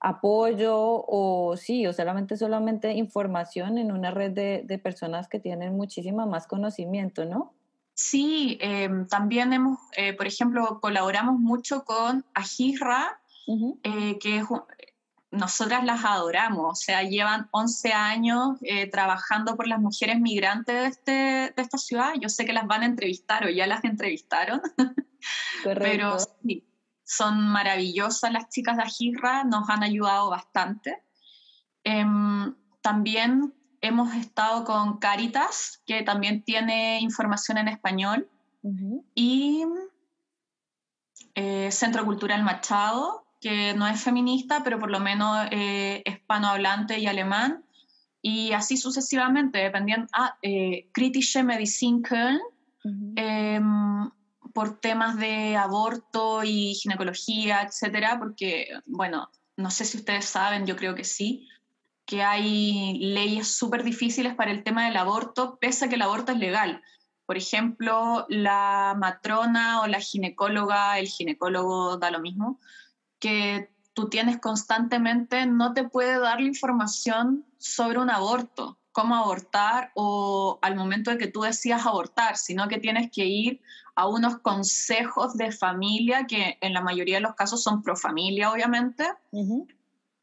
apoyo 0.00 0.74
o 0.76 1.56
sí, 1.56 1.86
o 1.86 1.92
solamente, 1.92 2.36
solamente 2.36 2.92
información 2.94 3.78
en 3.78 3.92
una 3.92 4.10
red 4.10 4.32
de, 4.32 4.78
personas 4.78 5.28
que 5.28 5.38
tienen 5.38 5.76
muchísima 5.76 6.26
más 6.26 6.46
conocimiento, 6.46 7.24
¿no? 7.24 7.52
Sí, 7.94 8.58
em, 8.60 9.06
también 9.06 9.52
hemos, 9.52 9.78
eh, 9.96 10.14
por 10.14 10.26
ejemplo, 10.26 10.80
colaboramos 10.80 11.38
mucho 11.38 11.84
con 11.84 12.24
Ajirra, 12.34 13.20
que 14.20 14.36
es, 14.36 14.44
nosotras 15.30 15.84
las 15.84 16.04
adoramos, 16.04 16.66
o 16.72 16.74
sea, 16.74 17.02
llevan 17.02 17.48
11 17.52 17.92
años 17.92 18.58
eh, 18.62 18.88
trabajando 18.88 19.56
por 19.56 19.68
las 19.68 19.80
mujeres 19.80 20.20
migrantes 20.20 20.74
de, 20.74 20.86
este, 20.86 21.12
de 21.54 21.62
esta 21.62 21.78
ciudad. 21.78 22.14
Yo 22.20 22.28
sé 22.28 22.44
que 22.44 22.52
las 22.52 22.66
van 22.66 22.82
a 22.82 22.86
entrevistar 22.86 23.44
o 23.44 23.48
ya 23.48 23.66
las 23.66 23.84
entrevistaron, 23.84 24.60
pero 25.64 26.18
sí, 26.42 26.64
son 27.10 27.48
maravillosas 27.48 28.32
las 28.32 28.48
chicas 28.50 28.76
de 28.76 28.84
Ajirra, 28.84 29.42
nos 29.42 29.68
han 29.68 29.82
ayudado 29.82 30.30
bastante. 30.30 31.02
Em, 31.82 32.54
también 32.80 33.52
hemos 33.80 34.14
estado 34.14 34.64
con 34.64 34.98
Caritas, 34.98 35.82
que 35.86 36.02
también 36.02 36.42
tiene 36.42 37.00
información 37.00 37.58
en 37.58 37.68
español, 37.68 38.28
y 39.14 39.64
eh, 41.34 41.72
Centro 41.72 42.04
Cultural 42.04 42.44
Machado, 42.44 43.24
que 43.40 43.74
no 43.74 43.88
es 43.88 44.00
feminista, 44.00 44.62
pero 44.62 44.78
por 44.78 44.90
lo 44.90 45.00
menos 45.00 45.48
eh, 45.50 46.02
hispanohablante 46.06 46.98
y 46.98 47.06
alemán, 47.06 47.64
y 48.22 48.52
así 48.52 48.76
sucesivamente, 48.76 49.58
dependiendo. 49.58 50.06
Ah, 50.12 50.36
eh, 50.42 50.90
Kritische 50.92 51.42
Medizin 51.42 52.02
Köln, 52.02 52.40
em, 53.16 54.10
por 54.52 54.80
temas 54.80 55.16
de 55.16 55.56
aborto 55.56 56.42
y 56.44 56.74
ginecología, 56.74 57.62
etcétera, 57.62 58.18
porque, 58.18 58.68
bueno, 58.86 59.30
no 59.56 59.70
sé 59.70 59.84
si 59.84 59.98
ustedes 59.98 60.24
saben, 60.24 60.66
yo 60.66 60.76
creo 60.76 60.94
que 60.94 61.04
sí, 61.04 61.48
que 62.04 62.22
hay 62.22 62.98
leyes 62.98 63.56
súper 63.56 63.84
difíciles 63.84 64.34
para 64.34 64.50
el 64.50 64.64
tema 64.64 64.86
del 64.86 64.96
aborto, 64.96 65.58
pese 65.60 65.84
a 65.84 65.88
que 65.88 65.94
el 65.94 66.02
aborto 66.02 66.32
es 66.32 66.38
legal. 66.38 66.82
Por 67.24 67.36
ejemplo, 67.36 68.26
la 68.28 68.96
matrona 68.98 69.82
o 69.82 69.86
la 69.86 70.00
ginecóloga, 70.00 70.98
el 70.98 71.06
ginecólogo 71.06 71.98
da 71.98 72.10
lo 72.10 72.18
mismo, 72.18 72.58
que 73.20 73.70
tú 73.92 74.08
tienes 74.08 74.40
constantemente 74.40 75.46
no 75.46 75.72
te 75.72 75.88
puede 75.88 76.18
dar 76.18 76.40
la 76.40 76.48
información 76.48 77.46
sobre 77.58 78.00
un 78.00 78.10
aborto, 78.10 78.79
cómo 78.92 79.14
abortar 79.14 79.92
o 79.94 80.58
al 80.62 80.76
momento 80.76 81.10
de 81.10 81.18
que 81.18 81.28
tú 81.28 81.42
decidas 81.42 81.86
abortar, 81.86 82.36
sino 82.36 82.68
que 82.68 82.78
tienes 82.78 83.10
que 83.10 83.26
ir 83.26 83.60
a 83.94 84.06
unos 84.06 84.38
consejos 84.38 85.36
de 85.36 85.52
familia 85.52 86.26
que 86.26 86.58
en 86.60 86.72
la 86.72 86.80
mayoría 86.80 87.16
de 87.16 87.22
los 87.22 87.34
casos 87.34 87.62
son 87.62 87.82
pro 87.82 87.96
familia, 87.96 88.50
obviamente, 88.50 89.06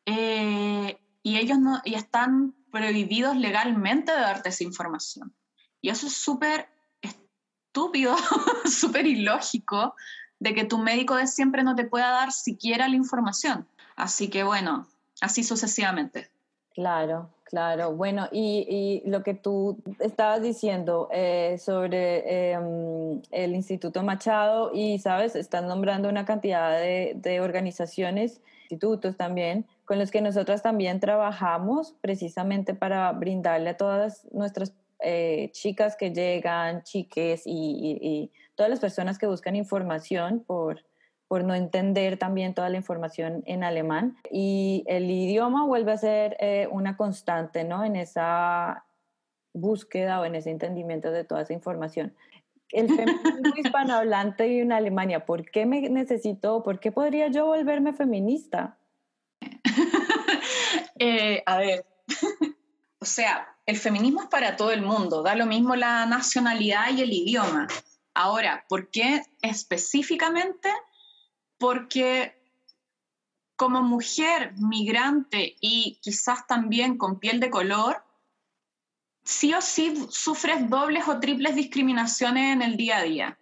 eh, 0.05 0.99
y 1.23 1.37
ellos 1.37 1.59
no, 1.59 1.81
y 1.83 1.95
están 1.95 2.55
prohibidos 2.71 3.35
legalmente 3.35 4.11
de 4.11 4.19
darte 4.19 4.49
esa 4.49 4.63
información. 4.63 5.33
Y 5.81 5.89
eso 5.89 6.07
es 6.07 6.13
súper 6.13 6.69
estúpido, 7.01 8.15
súper 8.65 9.05
ilógico, 9.05 9.95
de 10.39 10.53
que 10.53 10.65
tu 10.65 10.77
médico 10.77 11.15
de 11.15 11.27
siempre 11.27 11.63
no 11.63 11.75
te 11.75 11.85
pueda 11.85 12.09
dar 12.09 12.31
siquiera 12.31 12.87
la 12.87 12.95
información. 12.95 13.67
Así 13.95 14.29
que 14.29 14.43
bueno, 14.43 14.87
así 15.21 15.43
sucesivamente. 15.43 16.29
Claro, 16.77 17.31
claro. 17.43 17.95
Bueno, 17.95 18.27
y, 18.31 19.01
lo 19.07 19.23
que 19.23 19.33
tú 19.33 19.79
estabas 19.99 20.43
diciendo 20.43 21.09
eh, 21.11 21.57
sobre 21.57 22.51
em, 22.51 23.19
el 23.31 23.55
Instituto 23.55 24.03
Machado 24.03 24.69
y, 24.75 24.99
sabes, 24.99 25.35
están 25.35 25.67
nombrando 25.67 26.07
una 26.07 26.23
cantidad 26.23 26.79
de, 26.79 27.39
organizaciones, 27.41 28.41
institutos 28.69 29.17
también, 29.17 29.65
con 29.85 29.97
los 29.97 30.11
que 30.11 30.21
nosotras 30.21 30.61
también 30.61 30.99
trabajamos 30.99 31.95
precisamente 31.99 32.75
para 32.75 33.11
brindarle 33.11 33.71
a 33.71 33.77
todas 33.77 34.27
nuestras 34.31 34.71
eh, 34.99 35.49
chicas 35.53 35.95
que 35.95 36.11
llegan, 36.11 36.83
chiques 36.83 37.41
y 37.47 38.29
todas 38.53 38.69
las 38.69 38.79
personas 38.79 39.17
que 39.17 39.25
buscan 39.25 39.55
información 39.55 40.43
por, 40.45 40.83
por 41.27 41.43
no 41.43 41.53
entender 41.55 42.17
también 42.17 42.53
toda 42.53 42.69
la 42.69 42.77
información 42.77 43.43
en 43.45 43.63
alemán. 43.63 44.17
Y 44.31 44.83
el 44.87 45.09
idioma 45.09 45.65
vuelve 45.65 45.91
a 45.91 45.97
ser 45.97 46.37
eh, 46.39 46.67
una 46.71 46.95
constante, 46.95 47.63
¿no? 47.63 47.83
En 47.83 47.95
esa 47.95 48.85
búsqueda 49.53 50.21
o 50.21 50.25
en 50.25 50.35
ese 50.35 50.51
entendimiento 50.51 51.11
de 51.11 51.23
toda 51.23 51.41
esa 51.41 51.53
información. 51.53 52.15
El 52.71 52.87
feminismo 52.95 53.53
hispanohablante 53.57 54.47
y 54.47 54.59
en 54.59 54.71
Alemania, 54.71 55.25
¿por 55.25 55.49
qué 55.49 55.65
me 55.65 55.89
necesito, 55.89 56.63
por 56.63 56.79
qué 56.79 56.91
podría 56.91 57.27
yo 57.27 57.45
volverme 57.45 57.93
feminista? 57.93 58.77
Eh, 60.99 61.43
a 61.45 61.57
ver, 61.57 61.85
o 62.99 63.05
sea, 63.05 63.55
el 63.67 63.77
feminismo 63.77 64.23
es 64.23 64.27
para 64.29 64.55
todo 64.55 64.71
el 64.71 64.81
mundo, 64.81 65.21
da 65.21 65.35
lo 65.35 65.45
mismo 65.45 65.75
la 65.75 66.07
nacionalidad 66.07 66.89
y 66.91 67.01
el 67.01 67.13
idioma. 67.13 67.67
Ahora, 68.15 68.65
¿por 68.67 68.89
qué 68.89 69.21
específicamente? 69.43 70.69
Porque 71.57 72.37
como 73.55 73.81
mujer 73.81 74.53
migrante 74.57 75.55
y 75.59 75.99
quizás 76.01 76.45
también 76.47 76.97
con 76.97 77.19
piel 77.19 77.39
de 77.39 77.49
color, 77.49 78.03
sí 79.23 79.53
o 79.53 79.61
sí 79.61 80.07
sufres 80.09 80.69
dobles 80.69 81.07
o 81.07 81.19
triples 81.19 81.55
discriminaciones 81.55 82.53
en 82.53 82.61
el 82.61 82.77
día 82.77 82.97
a 82.97 83.03
día. 83.03 83.39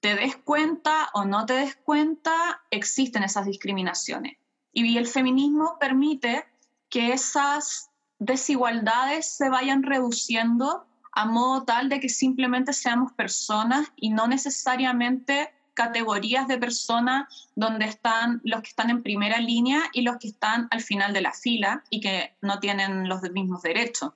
Te 0.00 0.16
des 0.16 0.36
cuenta 0.36 1.08
o 1.14 1.24
no 1.24 1.46
te 1.46 1.54
des 1.54 1.76
cuenta, 1.76 2.62
existen 2.70 3.22
esas 3.22 3.46
discriminaciones. 3.46 4.36
Y 4.72 4.98
el 4.98 5.06
feminismo 5.06 5.78
permite 5.78 6.44
que 6.90 7.12
esas 7.12 7.90
desigualdades 8.18 9.36
se 9.36 9.48
vayan 9.48 9.82
reduciendo 9.82 10.86
a 11.12 11.26
modo 11.26 11.64
tal 11.64 11.88
de 11.88 12.00
que 12.00 12.08
simplemente 12.08 12.72
seamos 12.72 13.12
personas 13.12 13.92
y 13.96 14.10
no 14.10 14.26
necesariamente 14.26 15.54
categorías 15.74 16.48
de 16.48 16.58
personas 16.58 17.48
donde 17.54 17.84
están 17.84 18.40
los 18.44 18.62
que 18.62 18.68
están 18.68 18.90
en 18.90 19.02
primera 19.02 19.38
línea 19.38 19.82
y 19.92 20.02
los 20.02 20.16
que 20.18 20.28
están 20.28 20.68
al 20.70 20.80
final 20.80 21.12
de 21.12 21.20
la 21.20 21.32
fila 21.32 21.82
y 21.90 22.00
que 22.00 22.34
no 22.40 22.60
tienen 22.60 23.08
los 23.08 23.22
mismos 23.32 23.62
derechos. 23.62 24.12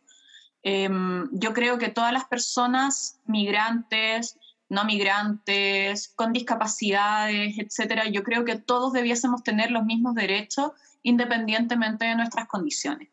Em, 0.63 1.29
yo 1.33 1.53
creo 1.53 1.79
que 1.79 1.89
todas 1.89 2.13
las 2.13 2.25
personas 2.25 3.21
migrantes, 3.27 4.39
no 4.69 4.85
migrantes, 4.85 6.09
con 6.09 6.33
discapacidades, 6.33 7.59
etcétera, 7.59 8.09
yo 8.09 8.23
creo 8.23 8.45
que 8.45 8.57
todos 8.57 8.93
debiésemos 8.93 9.43
tener 9.43 9.71
los 9.71 9.85
mismos 9.85 10.15
derechos 10.15 10.73
independientemente 11.03 12.05
de 12.05 12.15
nuestras 12.17 12.49
condiciones. 12.49 13.09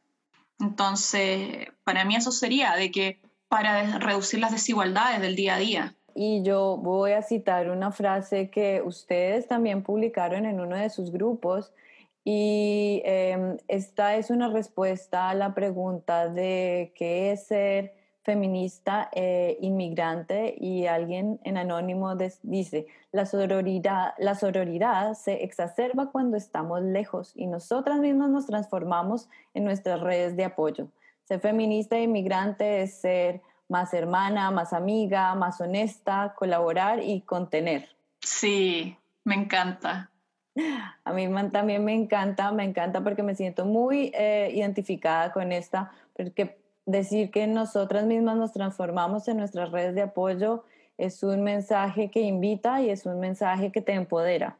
Entonces, 0.59 1.67
para 1.83 2.05
mí 2.05 2.15
eso 2.15 2.31
sería 2.31 2.75
de 2.75 2.91
que 2.91 3.19
para 3.47 3.99
reducir 3.99 4.39
las 4.39 4.51
desigualdades 4.51 5.21
del 5.21 5.35
día 5.35 5.55
a 5.55 5.59
día. 5.59 5.94
Y 6.17 6.41
yo 6.43 6.77
voy 6.77 7.11
a 7.11 7.21
citar 7.21 7.69
una 7.69 7.91
frase 7.91 8.49
que 8.49 8.81
ustedes 8.81 9.47
también 9.47 9.83
publicaron 9.83 10.45
en 10.45 10.61
uno 10.61 10.77
de 10.77 10.89
sus 10.89 11.11
grupos 11.11 11.73
y 12.23 13.03
em, 13.05 13.57
esta 13.67 14.15
es 14.15 14.31
una 14.31 14.49
respuesta 14.49 15.29
a 15.29 15.35
la 15.35 15.53
pregunta 15.53 16.27
de 16.27 16.91
qué 16.95 17.31
es 17.31 17.45
ser 17.45 17.93
feminista 18.23 19.09
e 19.13 19.59
inmigrante 19.61 20.55
y 20.59 20.87
alguien 20.87 21.39
en 21.43 21.57
anónimo 21.57 22.15
dice, 22.41 22.87
la 23.11 23.27
sororidad, 23.27 24.15
la 24.17 24.33
sororidad 24.33 25.13
se 25.13 25.43
exacerba 25.43 26.09
cuando 26.11 26.35
estamos 26.35 26.81
lejos 26.81 27.33
y 27.35 27.45
nosotras 27.45 27.99
mismas 27.99 28.31
nos 28.31 28.47
transformamos 28.47 29.29
en 29.53 29.63
nuestras 29.63 30.01
redes 30.01 30.35
de 30.35 30.45
apoyo. 30.45 30.87
Ser 31.25 31.39
feminista 31.39 31.97
e 31.97 32.03
inmigrante 32.03 32.81
es 32.81 32.95
ser 32.95 33.41
más 33.69 33.93
hermana, 33.93 34.51
más 34.51 34.73
amiga, 34.73 35.33
más 35.35 35.59
honesta, 35.61 36.33
colaborar 36.37 37.01
y 37.01 37.21
contener. 37.21 37.89
Sí, 38.21 38.97
me 39.23 39.35
encanta. 39.35 40.11
A 41.03 41.13
mí 41.13 41.27
también 41.51 41.83
me 41.83 41.93
encanta, 41.93 42.51
me 42.51 42.63
encanta 42.63 43.03
porque 43.03 43.23
me 43.23 43.35
siento 43.35 43.65
muy 43.65 44.11
eh, 44.15 44.51
identificada 44.53 45.31
con 45.33 45.51
esta, 45.51 45.91
porque 46.15 46.57
decir 46.85 47.31
que 47.31 47.47
nosotras 47.47 48.05
mismas 48.05 48.37
nos 48.37 48.53
transformamos 48.53 49.27
en 49.27 49.37
nuestras 49.37 49.71
redes 49.71 49.95
de 49.95 50.03
apoyo 50.03 50.63
es 50.97 51.23
un 51.23 51.43
mensaje 51.43 52.09
que 52.09 52.21
invita 52.21 52.81
y 52.81 52.89
es 52.89 53.05
un 53.05 53.19
mensaje 53.19 53.71
que 53.71 53.81
te 53.81 53.93
empodera. 53.93 54.57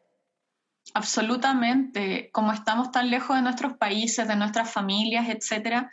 Absolutamente. 0.94 2.30
Como 2.32 2.52
estamos 2.52 2.91
tan 2.91 3.10
lejos 3.10 3.36
de 3.36 3.41
nuestros 3.41 3.74
países, 3.74 4.28
de 4.28 4.36
nuestras 4.36 4.70
familias, 4.72 5.30
etcétera, 5.30 5.89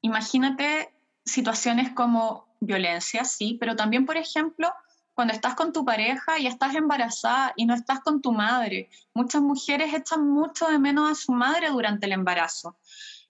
imagínate 0.00 0.92
situaciones 1.24 1.90
como 1.90 2.46
violencia, 2.62 3.24
sí, 3.24 3.56
pero 3.60 3.76
también, 3.76 4.06
por 4.06 4.16
ejemplo, 4.16 4.72
cuando 5.14 5.34
estás 5.34 5.54
con 5.54 5.72
tu 5.72 5.84
pareja 5.84 6.38
y 6.38 6.46
estás 6.46 6.74
embarazada 6.74 7.52
y 7.56 7.66
no 7.66 7.74
estás 7.74 8.00
con 8.00 8.22
tu 8.22 8.32
madre. 8.32 8.88
Muchas 9.14 9.42
mujeres 9.42 9.92
echan 9.92 10.28
mucho 10.28 10.66
de 10.68 10.78
menos 10.78 11.10
a 11.10 11.14
su 11.14 11.32
madre 11.32 11.68
durante 11.68 12.06
el 12.06 12.12
embarazo. 12.12 12.76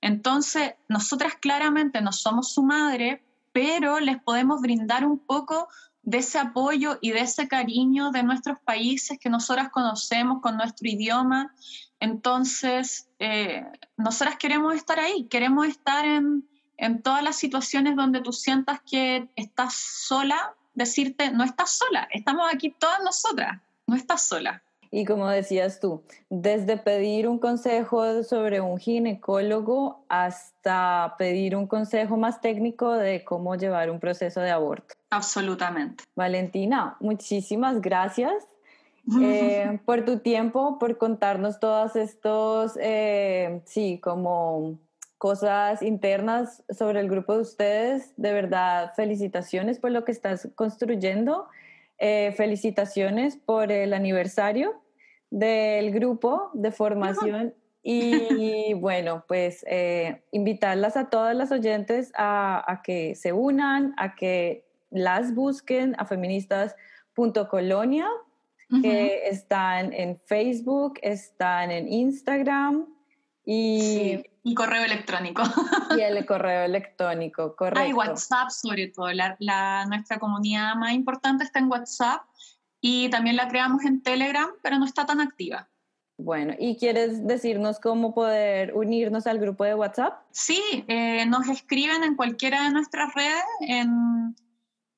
Entonces, 0.01 0.75
nosotras 0.89 1.35
claramente 1.41 2.01
no 2.01 2.13
somos 2.13 2.53
su 2.53 2.63
madre, 2.63 3.25
pero 3.53 4.01
les 4.01 4.21
podemos 4.23 4.61
brindar 4.61 5.05
un 5.05 5.19
poco 5.19 5.69
de 6.03 6.19
ese 6.19 6.39
apoyo 6.39 6.99
y 7.01 7.13
de 7.13 7.21
ese 7.21 7.47
cariño 7.49 8.11
de 8.11 8.23
nuestros 8.23 8.59
países 8.65 9.19
que 9.19 9.31
nosotras 9.31 9.71
conocemos 9.71 10.41
con 10.41 10.57
nuestro 10.57 10.89
idioma. 10.89 11.55
Entonces, 12.01 13.09
eh, 13.19 13.65
nosotras 13.97 14.37
queremos 14.37 14.75
estar 14.75 14.99
ahí, 14.99 15.29
queremos 15.29 15.69
estar 15.69 16.05
en, 16.05 16.49
en 16.83 17.01
todas 17.01 17.23
las 17.23 17.37
situaciones 17.37 17.95
donde 17.95 18.21
tú 18.21 18.33
sientas 18.33 18.81
que 18.81 19.29
estás 19.37 19.75
sola, 19.75 20.55
decirte, 20.75 21.31
no 21.31 21.45
estás 21.45 21.71
sola, 21.71 22.09
estamos 22.11 22.53
aquí 22.53 22.71
todas 22.71 23.01
nosotras, 23.05 23.61
no 23.87 23.95
estás 23.95 24.23
sola. 24.23 24.65
Y 24.91 25.05
como 25.05 25.29
decías 25.29 25.79
tú, 25.79 26.03
desde 26.29 26.77
pedir 26.77 27.29
un 27.29 27.39
consejo 27.39 28.25
sobre 28.25 28.61
un 28.61 28.79
ginecólogo 28.79 30.05
hasta 30.09 31.15
pedir 31.19 31.55
un 31.55 31.69
consejo 31.69 32.17
más 32.17 32.41
técnico 32.41 32.93
de 32.93 33.25
cómo 33.25 33.55
llevar 33.55 33.89
un 33.89 34.01
proceso 34.01 34.41
de 34.41 34.51
aborto. 34.51 34.97
Absolutamente. 35.11 36.03
Valentina, 36.17 36.97
muchísimas 36.99 37.81
gracias 37.81 38.35
eh, 39.21 39.79
por 39.87 40.05
tu 40.05 40.19
tiempo, 40.19 40.81
por 40.81 40.99
contarnos 40.99 41.61
todos 41.61 41.95
estos, 41.95 42.77
eh, 42.81 43.63
sí, 43.67 44.01
como 44.03 44.79
cosas 45.23 45.83
internas 45.83 46.65
sobre 46.69 46.99
el 46.99 47.09
grupo 47.09 47.37
de 47.37 47.43
ustedes. 47.43 48.13
De 48.17 48.33
verdad, 48.33 48.93
felicitaciones 48.97 49.79
por 49.79 49.93
lo 49.93 50.05
que 50.05 50.11
estás 50.11 50.49
construyendo. 50.57 51.47
Eh, 51.99 52.35
felicitaciones 52.37 53.37
por 53.37 53.71
el 53.71 53.95
aniversario 53.95 54.83
del 55.31 55.93
grupo 55.93 56.51
de 56.55 56.73
formación 56.73 57.55
y 57.85 58.75
bueno, 58.81 59.25
pues 59.29 59.65
eh, 59.69 60.25
invitarlas 60.33 60.97
a 60.97 61.09
todas 61.09 61.37
las 61.37 61.53
oyentes 61.53 62.11
a, 62.17 62.81
que 62.83 63.15
se 63.15 63.33
unan, 63.33 63.95
a 63.99 64.17
que 64.17 64.65
las 64.91 65.37
busquen 65.37 65.95
a 65.99 66.05
feministas.colonia, 66.05 68.09
que 68.83 69.29
están 69.29 69.93
en 69.93 70.19
Facebook, 70.27 70.95
están 71.01 71.71
en 71.71 71.87
Instagram 71.87 72.89
y... 73.45 74.23
y 74.43 74.55
correo 74.55 74.85
electrónico. 74.85 75.43
Y 75.97 76.01
el 76.01 76.25
correo 76.27 76.65
electrónico, 76.65 77.57
correcto. 77.57 77.81
Hay 77.81 77.93
WhatsApp 77.93 78.51
sobre 78.51 78.89
todo. 78.89 79.09
La, 79.13 79.87
nuestra 79.87 80.19
comunidad 80.19 80.75
más 80.77 80.93
importante 80.93 81.45
está 81.45 81.59
en 81.59 81.71
WhatsApp 81.71 82.23
y 82.81 83.09
también 83.11 83.37
la 83.37 83.49
creamos 83.49 83.85
en 83.85 84.03
Telegram, 84.03 84.49
pero 84.63 84.79
no 84.79 84.85
está 84.85 85.07
tan 85.07 85.21
activa. 85.21 85.69
Bueno, 86.19 86.55
¿y 86.59 86.77
quieres 86.77 87.27
decirnos 87.27 87.81
cómo 87.81 88.15
poder 88.15 88.75
unirnos 88.75 89.27
al 89.27 89.39
grupo 89.39 89.65
de 89.65 89.75
WhatsApp? 89.75 90.21
Sí, 90.31 90.85
eh, 90.87 91.27
nos 91.27 91.49
escriben 91.49 92.05
en 92.05 92.17
cualquiera 92.17 92.65
de 92.65 92.71
nuestras 92.71 93.13
redes. 93.15 93.43
En, 93.61 94.37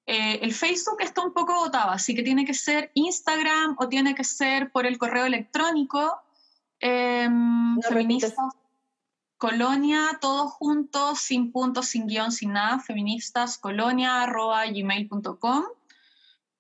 eh, 0.07 0.41
el 0.43 0.53
Facebook 0.53 0.99
está 1.01 1.23
un 1.23 1.33
poco 1.33 1.55
votado, 1.55 1.91
así 1.91 2.15
que 2.15 2.23
tiene 2.23 2.45
que 2.45 2.53
ser 2.53 2.91
Instagram 2.95 3.77
o 3.79 3.89
tiene 3.89 4.15
que 4.15 4.25
ser 4.25 4.71
por 4.71 4.87
el 4.87 4.99
correo 4.99 5.25
electrónico. 5.25 6.21
Eh, 6.87 7.27
feministas, 7.89 8.35
colonia, 9.39 10.19
todos 10.21 10.53
juntos, 10.53 11.19
sin 11.19 11.51
puntos, 11.51 11.87
sin 11.87 12.07
guion, 12.07 12.31
sin 12.31 12.53
nada, 12.53 12.79
feministas, 12.79 13.57
colonia, 13.57 14.23
arroba 14.23 14.67
gmail.com 14.67 15.65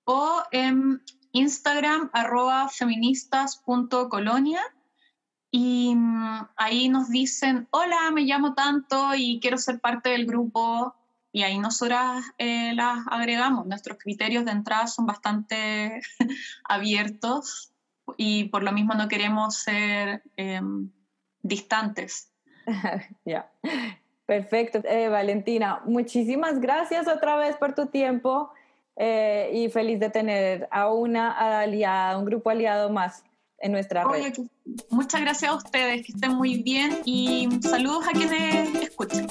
o 0.05 0.43
en 0.51 1.03
Instagram 1.33 2.09
arroba 2.15 2.71
feministas.colonia 2.71 4.63
y 5.51 5.95
mm, 5.95 6.49
ahí 6.57 6.89
nos 6.89 7.11
dicen, 7.11 7.69
hola, 7.71 8.11
me 8.11 8.23
llamo 8.23 8.55
tanto 8.55 9.15
y 9.15 9.41
quiero 9.41 9.59
ser 9.59 9.79
parte 9.79 10.09
del 10.09 10.25
grupo 10.25 10.95
y 11.33 11.43
ahí 11.43 11.59
nosotras 11.59 12.25
eh, 12.39 12.73
las 12.75 13.07
agregamos. 13.09 13.67
Nuestros 13.67 13.99
criterios 13.99 14.47
de 14.47 14.53
entrada 14.53 14.87
son 14.87 15.05
bastante 15.05 16.01
abiertos 16.65 17.74
y 18.17 18.45
por 18.45 18.62
lo 18.62 18.73
mismo 18.73 18.95
no 18.95 19.09
queremos 19.09 19.57
ser 19.57 20.23
em, 20.37 20.90
distantes. 21.43 22.31
ya, 23.25 23.51
perfecto. 24.27 24.81
Eh, 24.85 25.09
Valentina, 25.09 25.83
muchísimas 25.85 26.61
gracias 26.61 27.09
otra 27.09 27.37
vez 27.37 27.57
por 27.57 27.75
tu 27.75 27.87
tiempo. 27.87 28.51
Eh, 28.97 29.51
y 29.53 29.69
feliz 29.71 29.99
de 29.99 30.09
tener 30.09 30.69
a 30.71 30.88
una 30.88 31.33
aliada, 31.61 32.17
un 32.17 32.25
grupo 32.25 32.51
aliado 32.51 32.90
más 32.90 33.25
en 33.59 33.73
nuestra 33.73 34.05
red. 34.05 34.33
Muchas 34.90 35.21
gracias 35.21 35.51
a 35.51 35.55
ustedes, 35.57 36.07
que 36.07 36.12
estén 36.12 36.35
muy 36.35 36.62
bien 36.62 37.01
y 37.05 37.49
saludos 37.62 38.07
a 38.07 38.12
quienes 38.12 38.75
escuchan. 38.83 39.27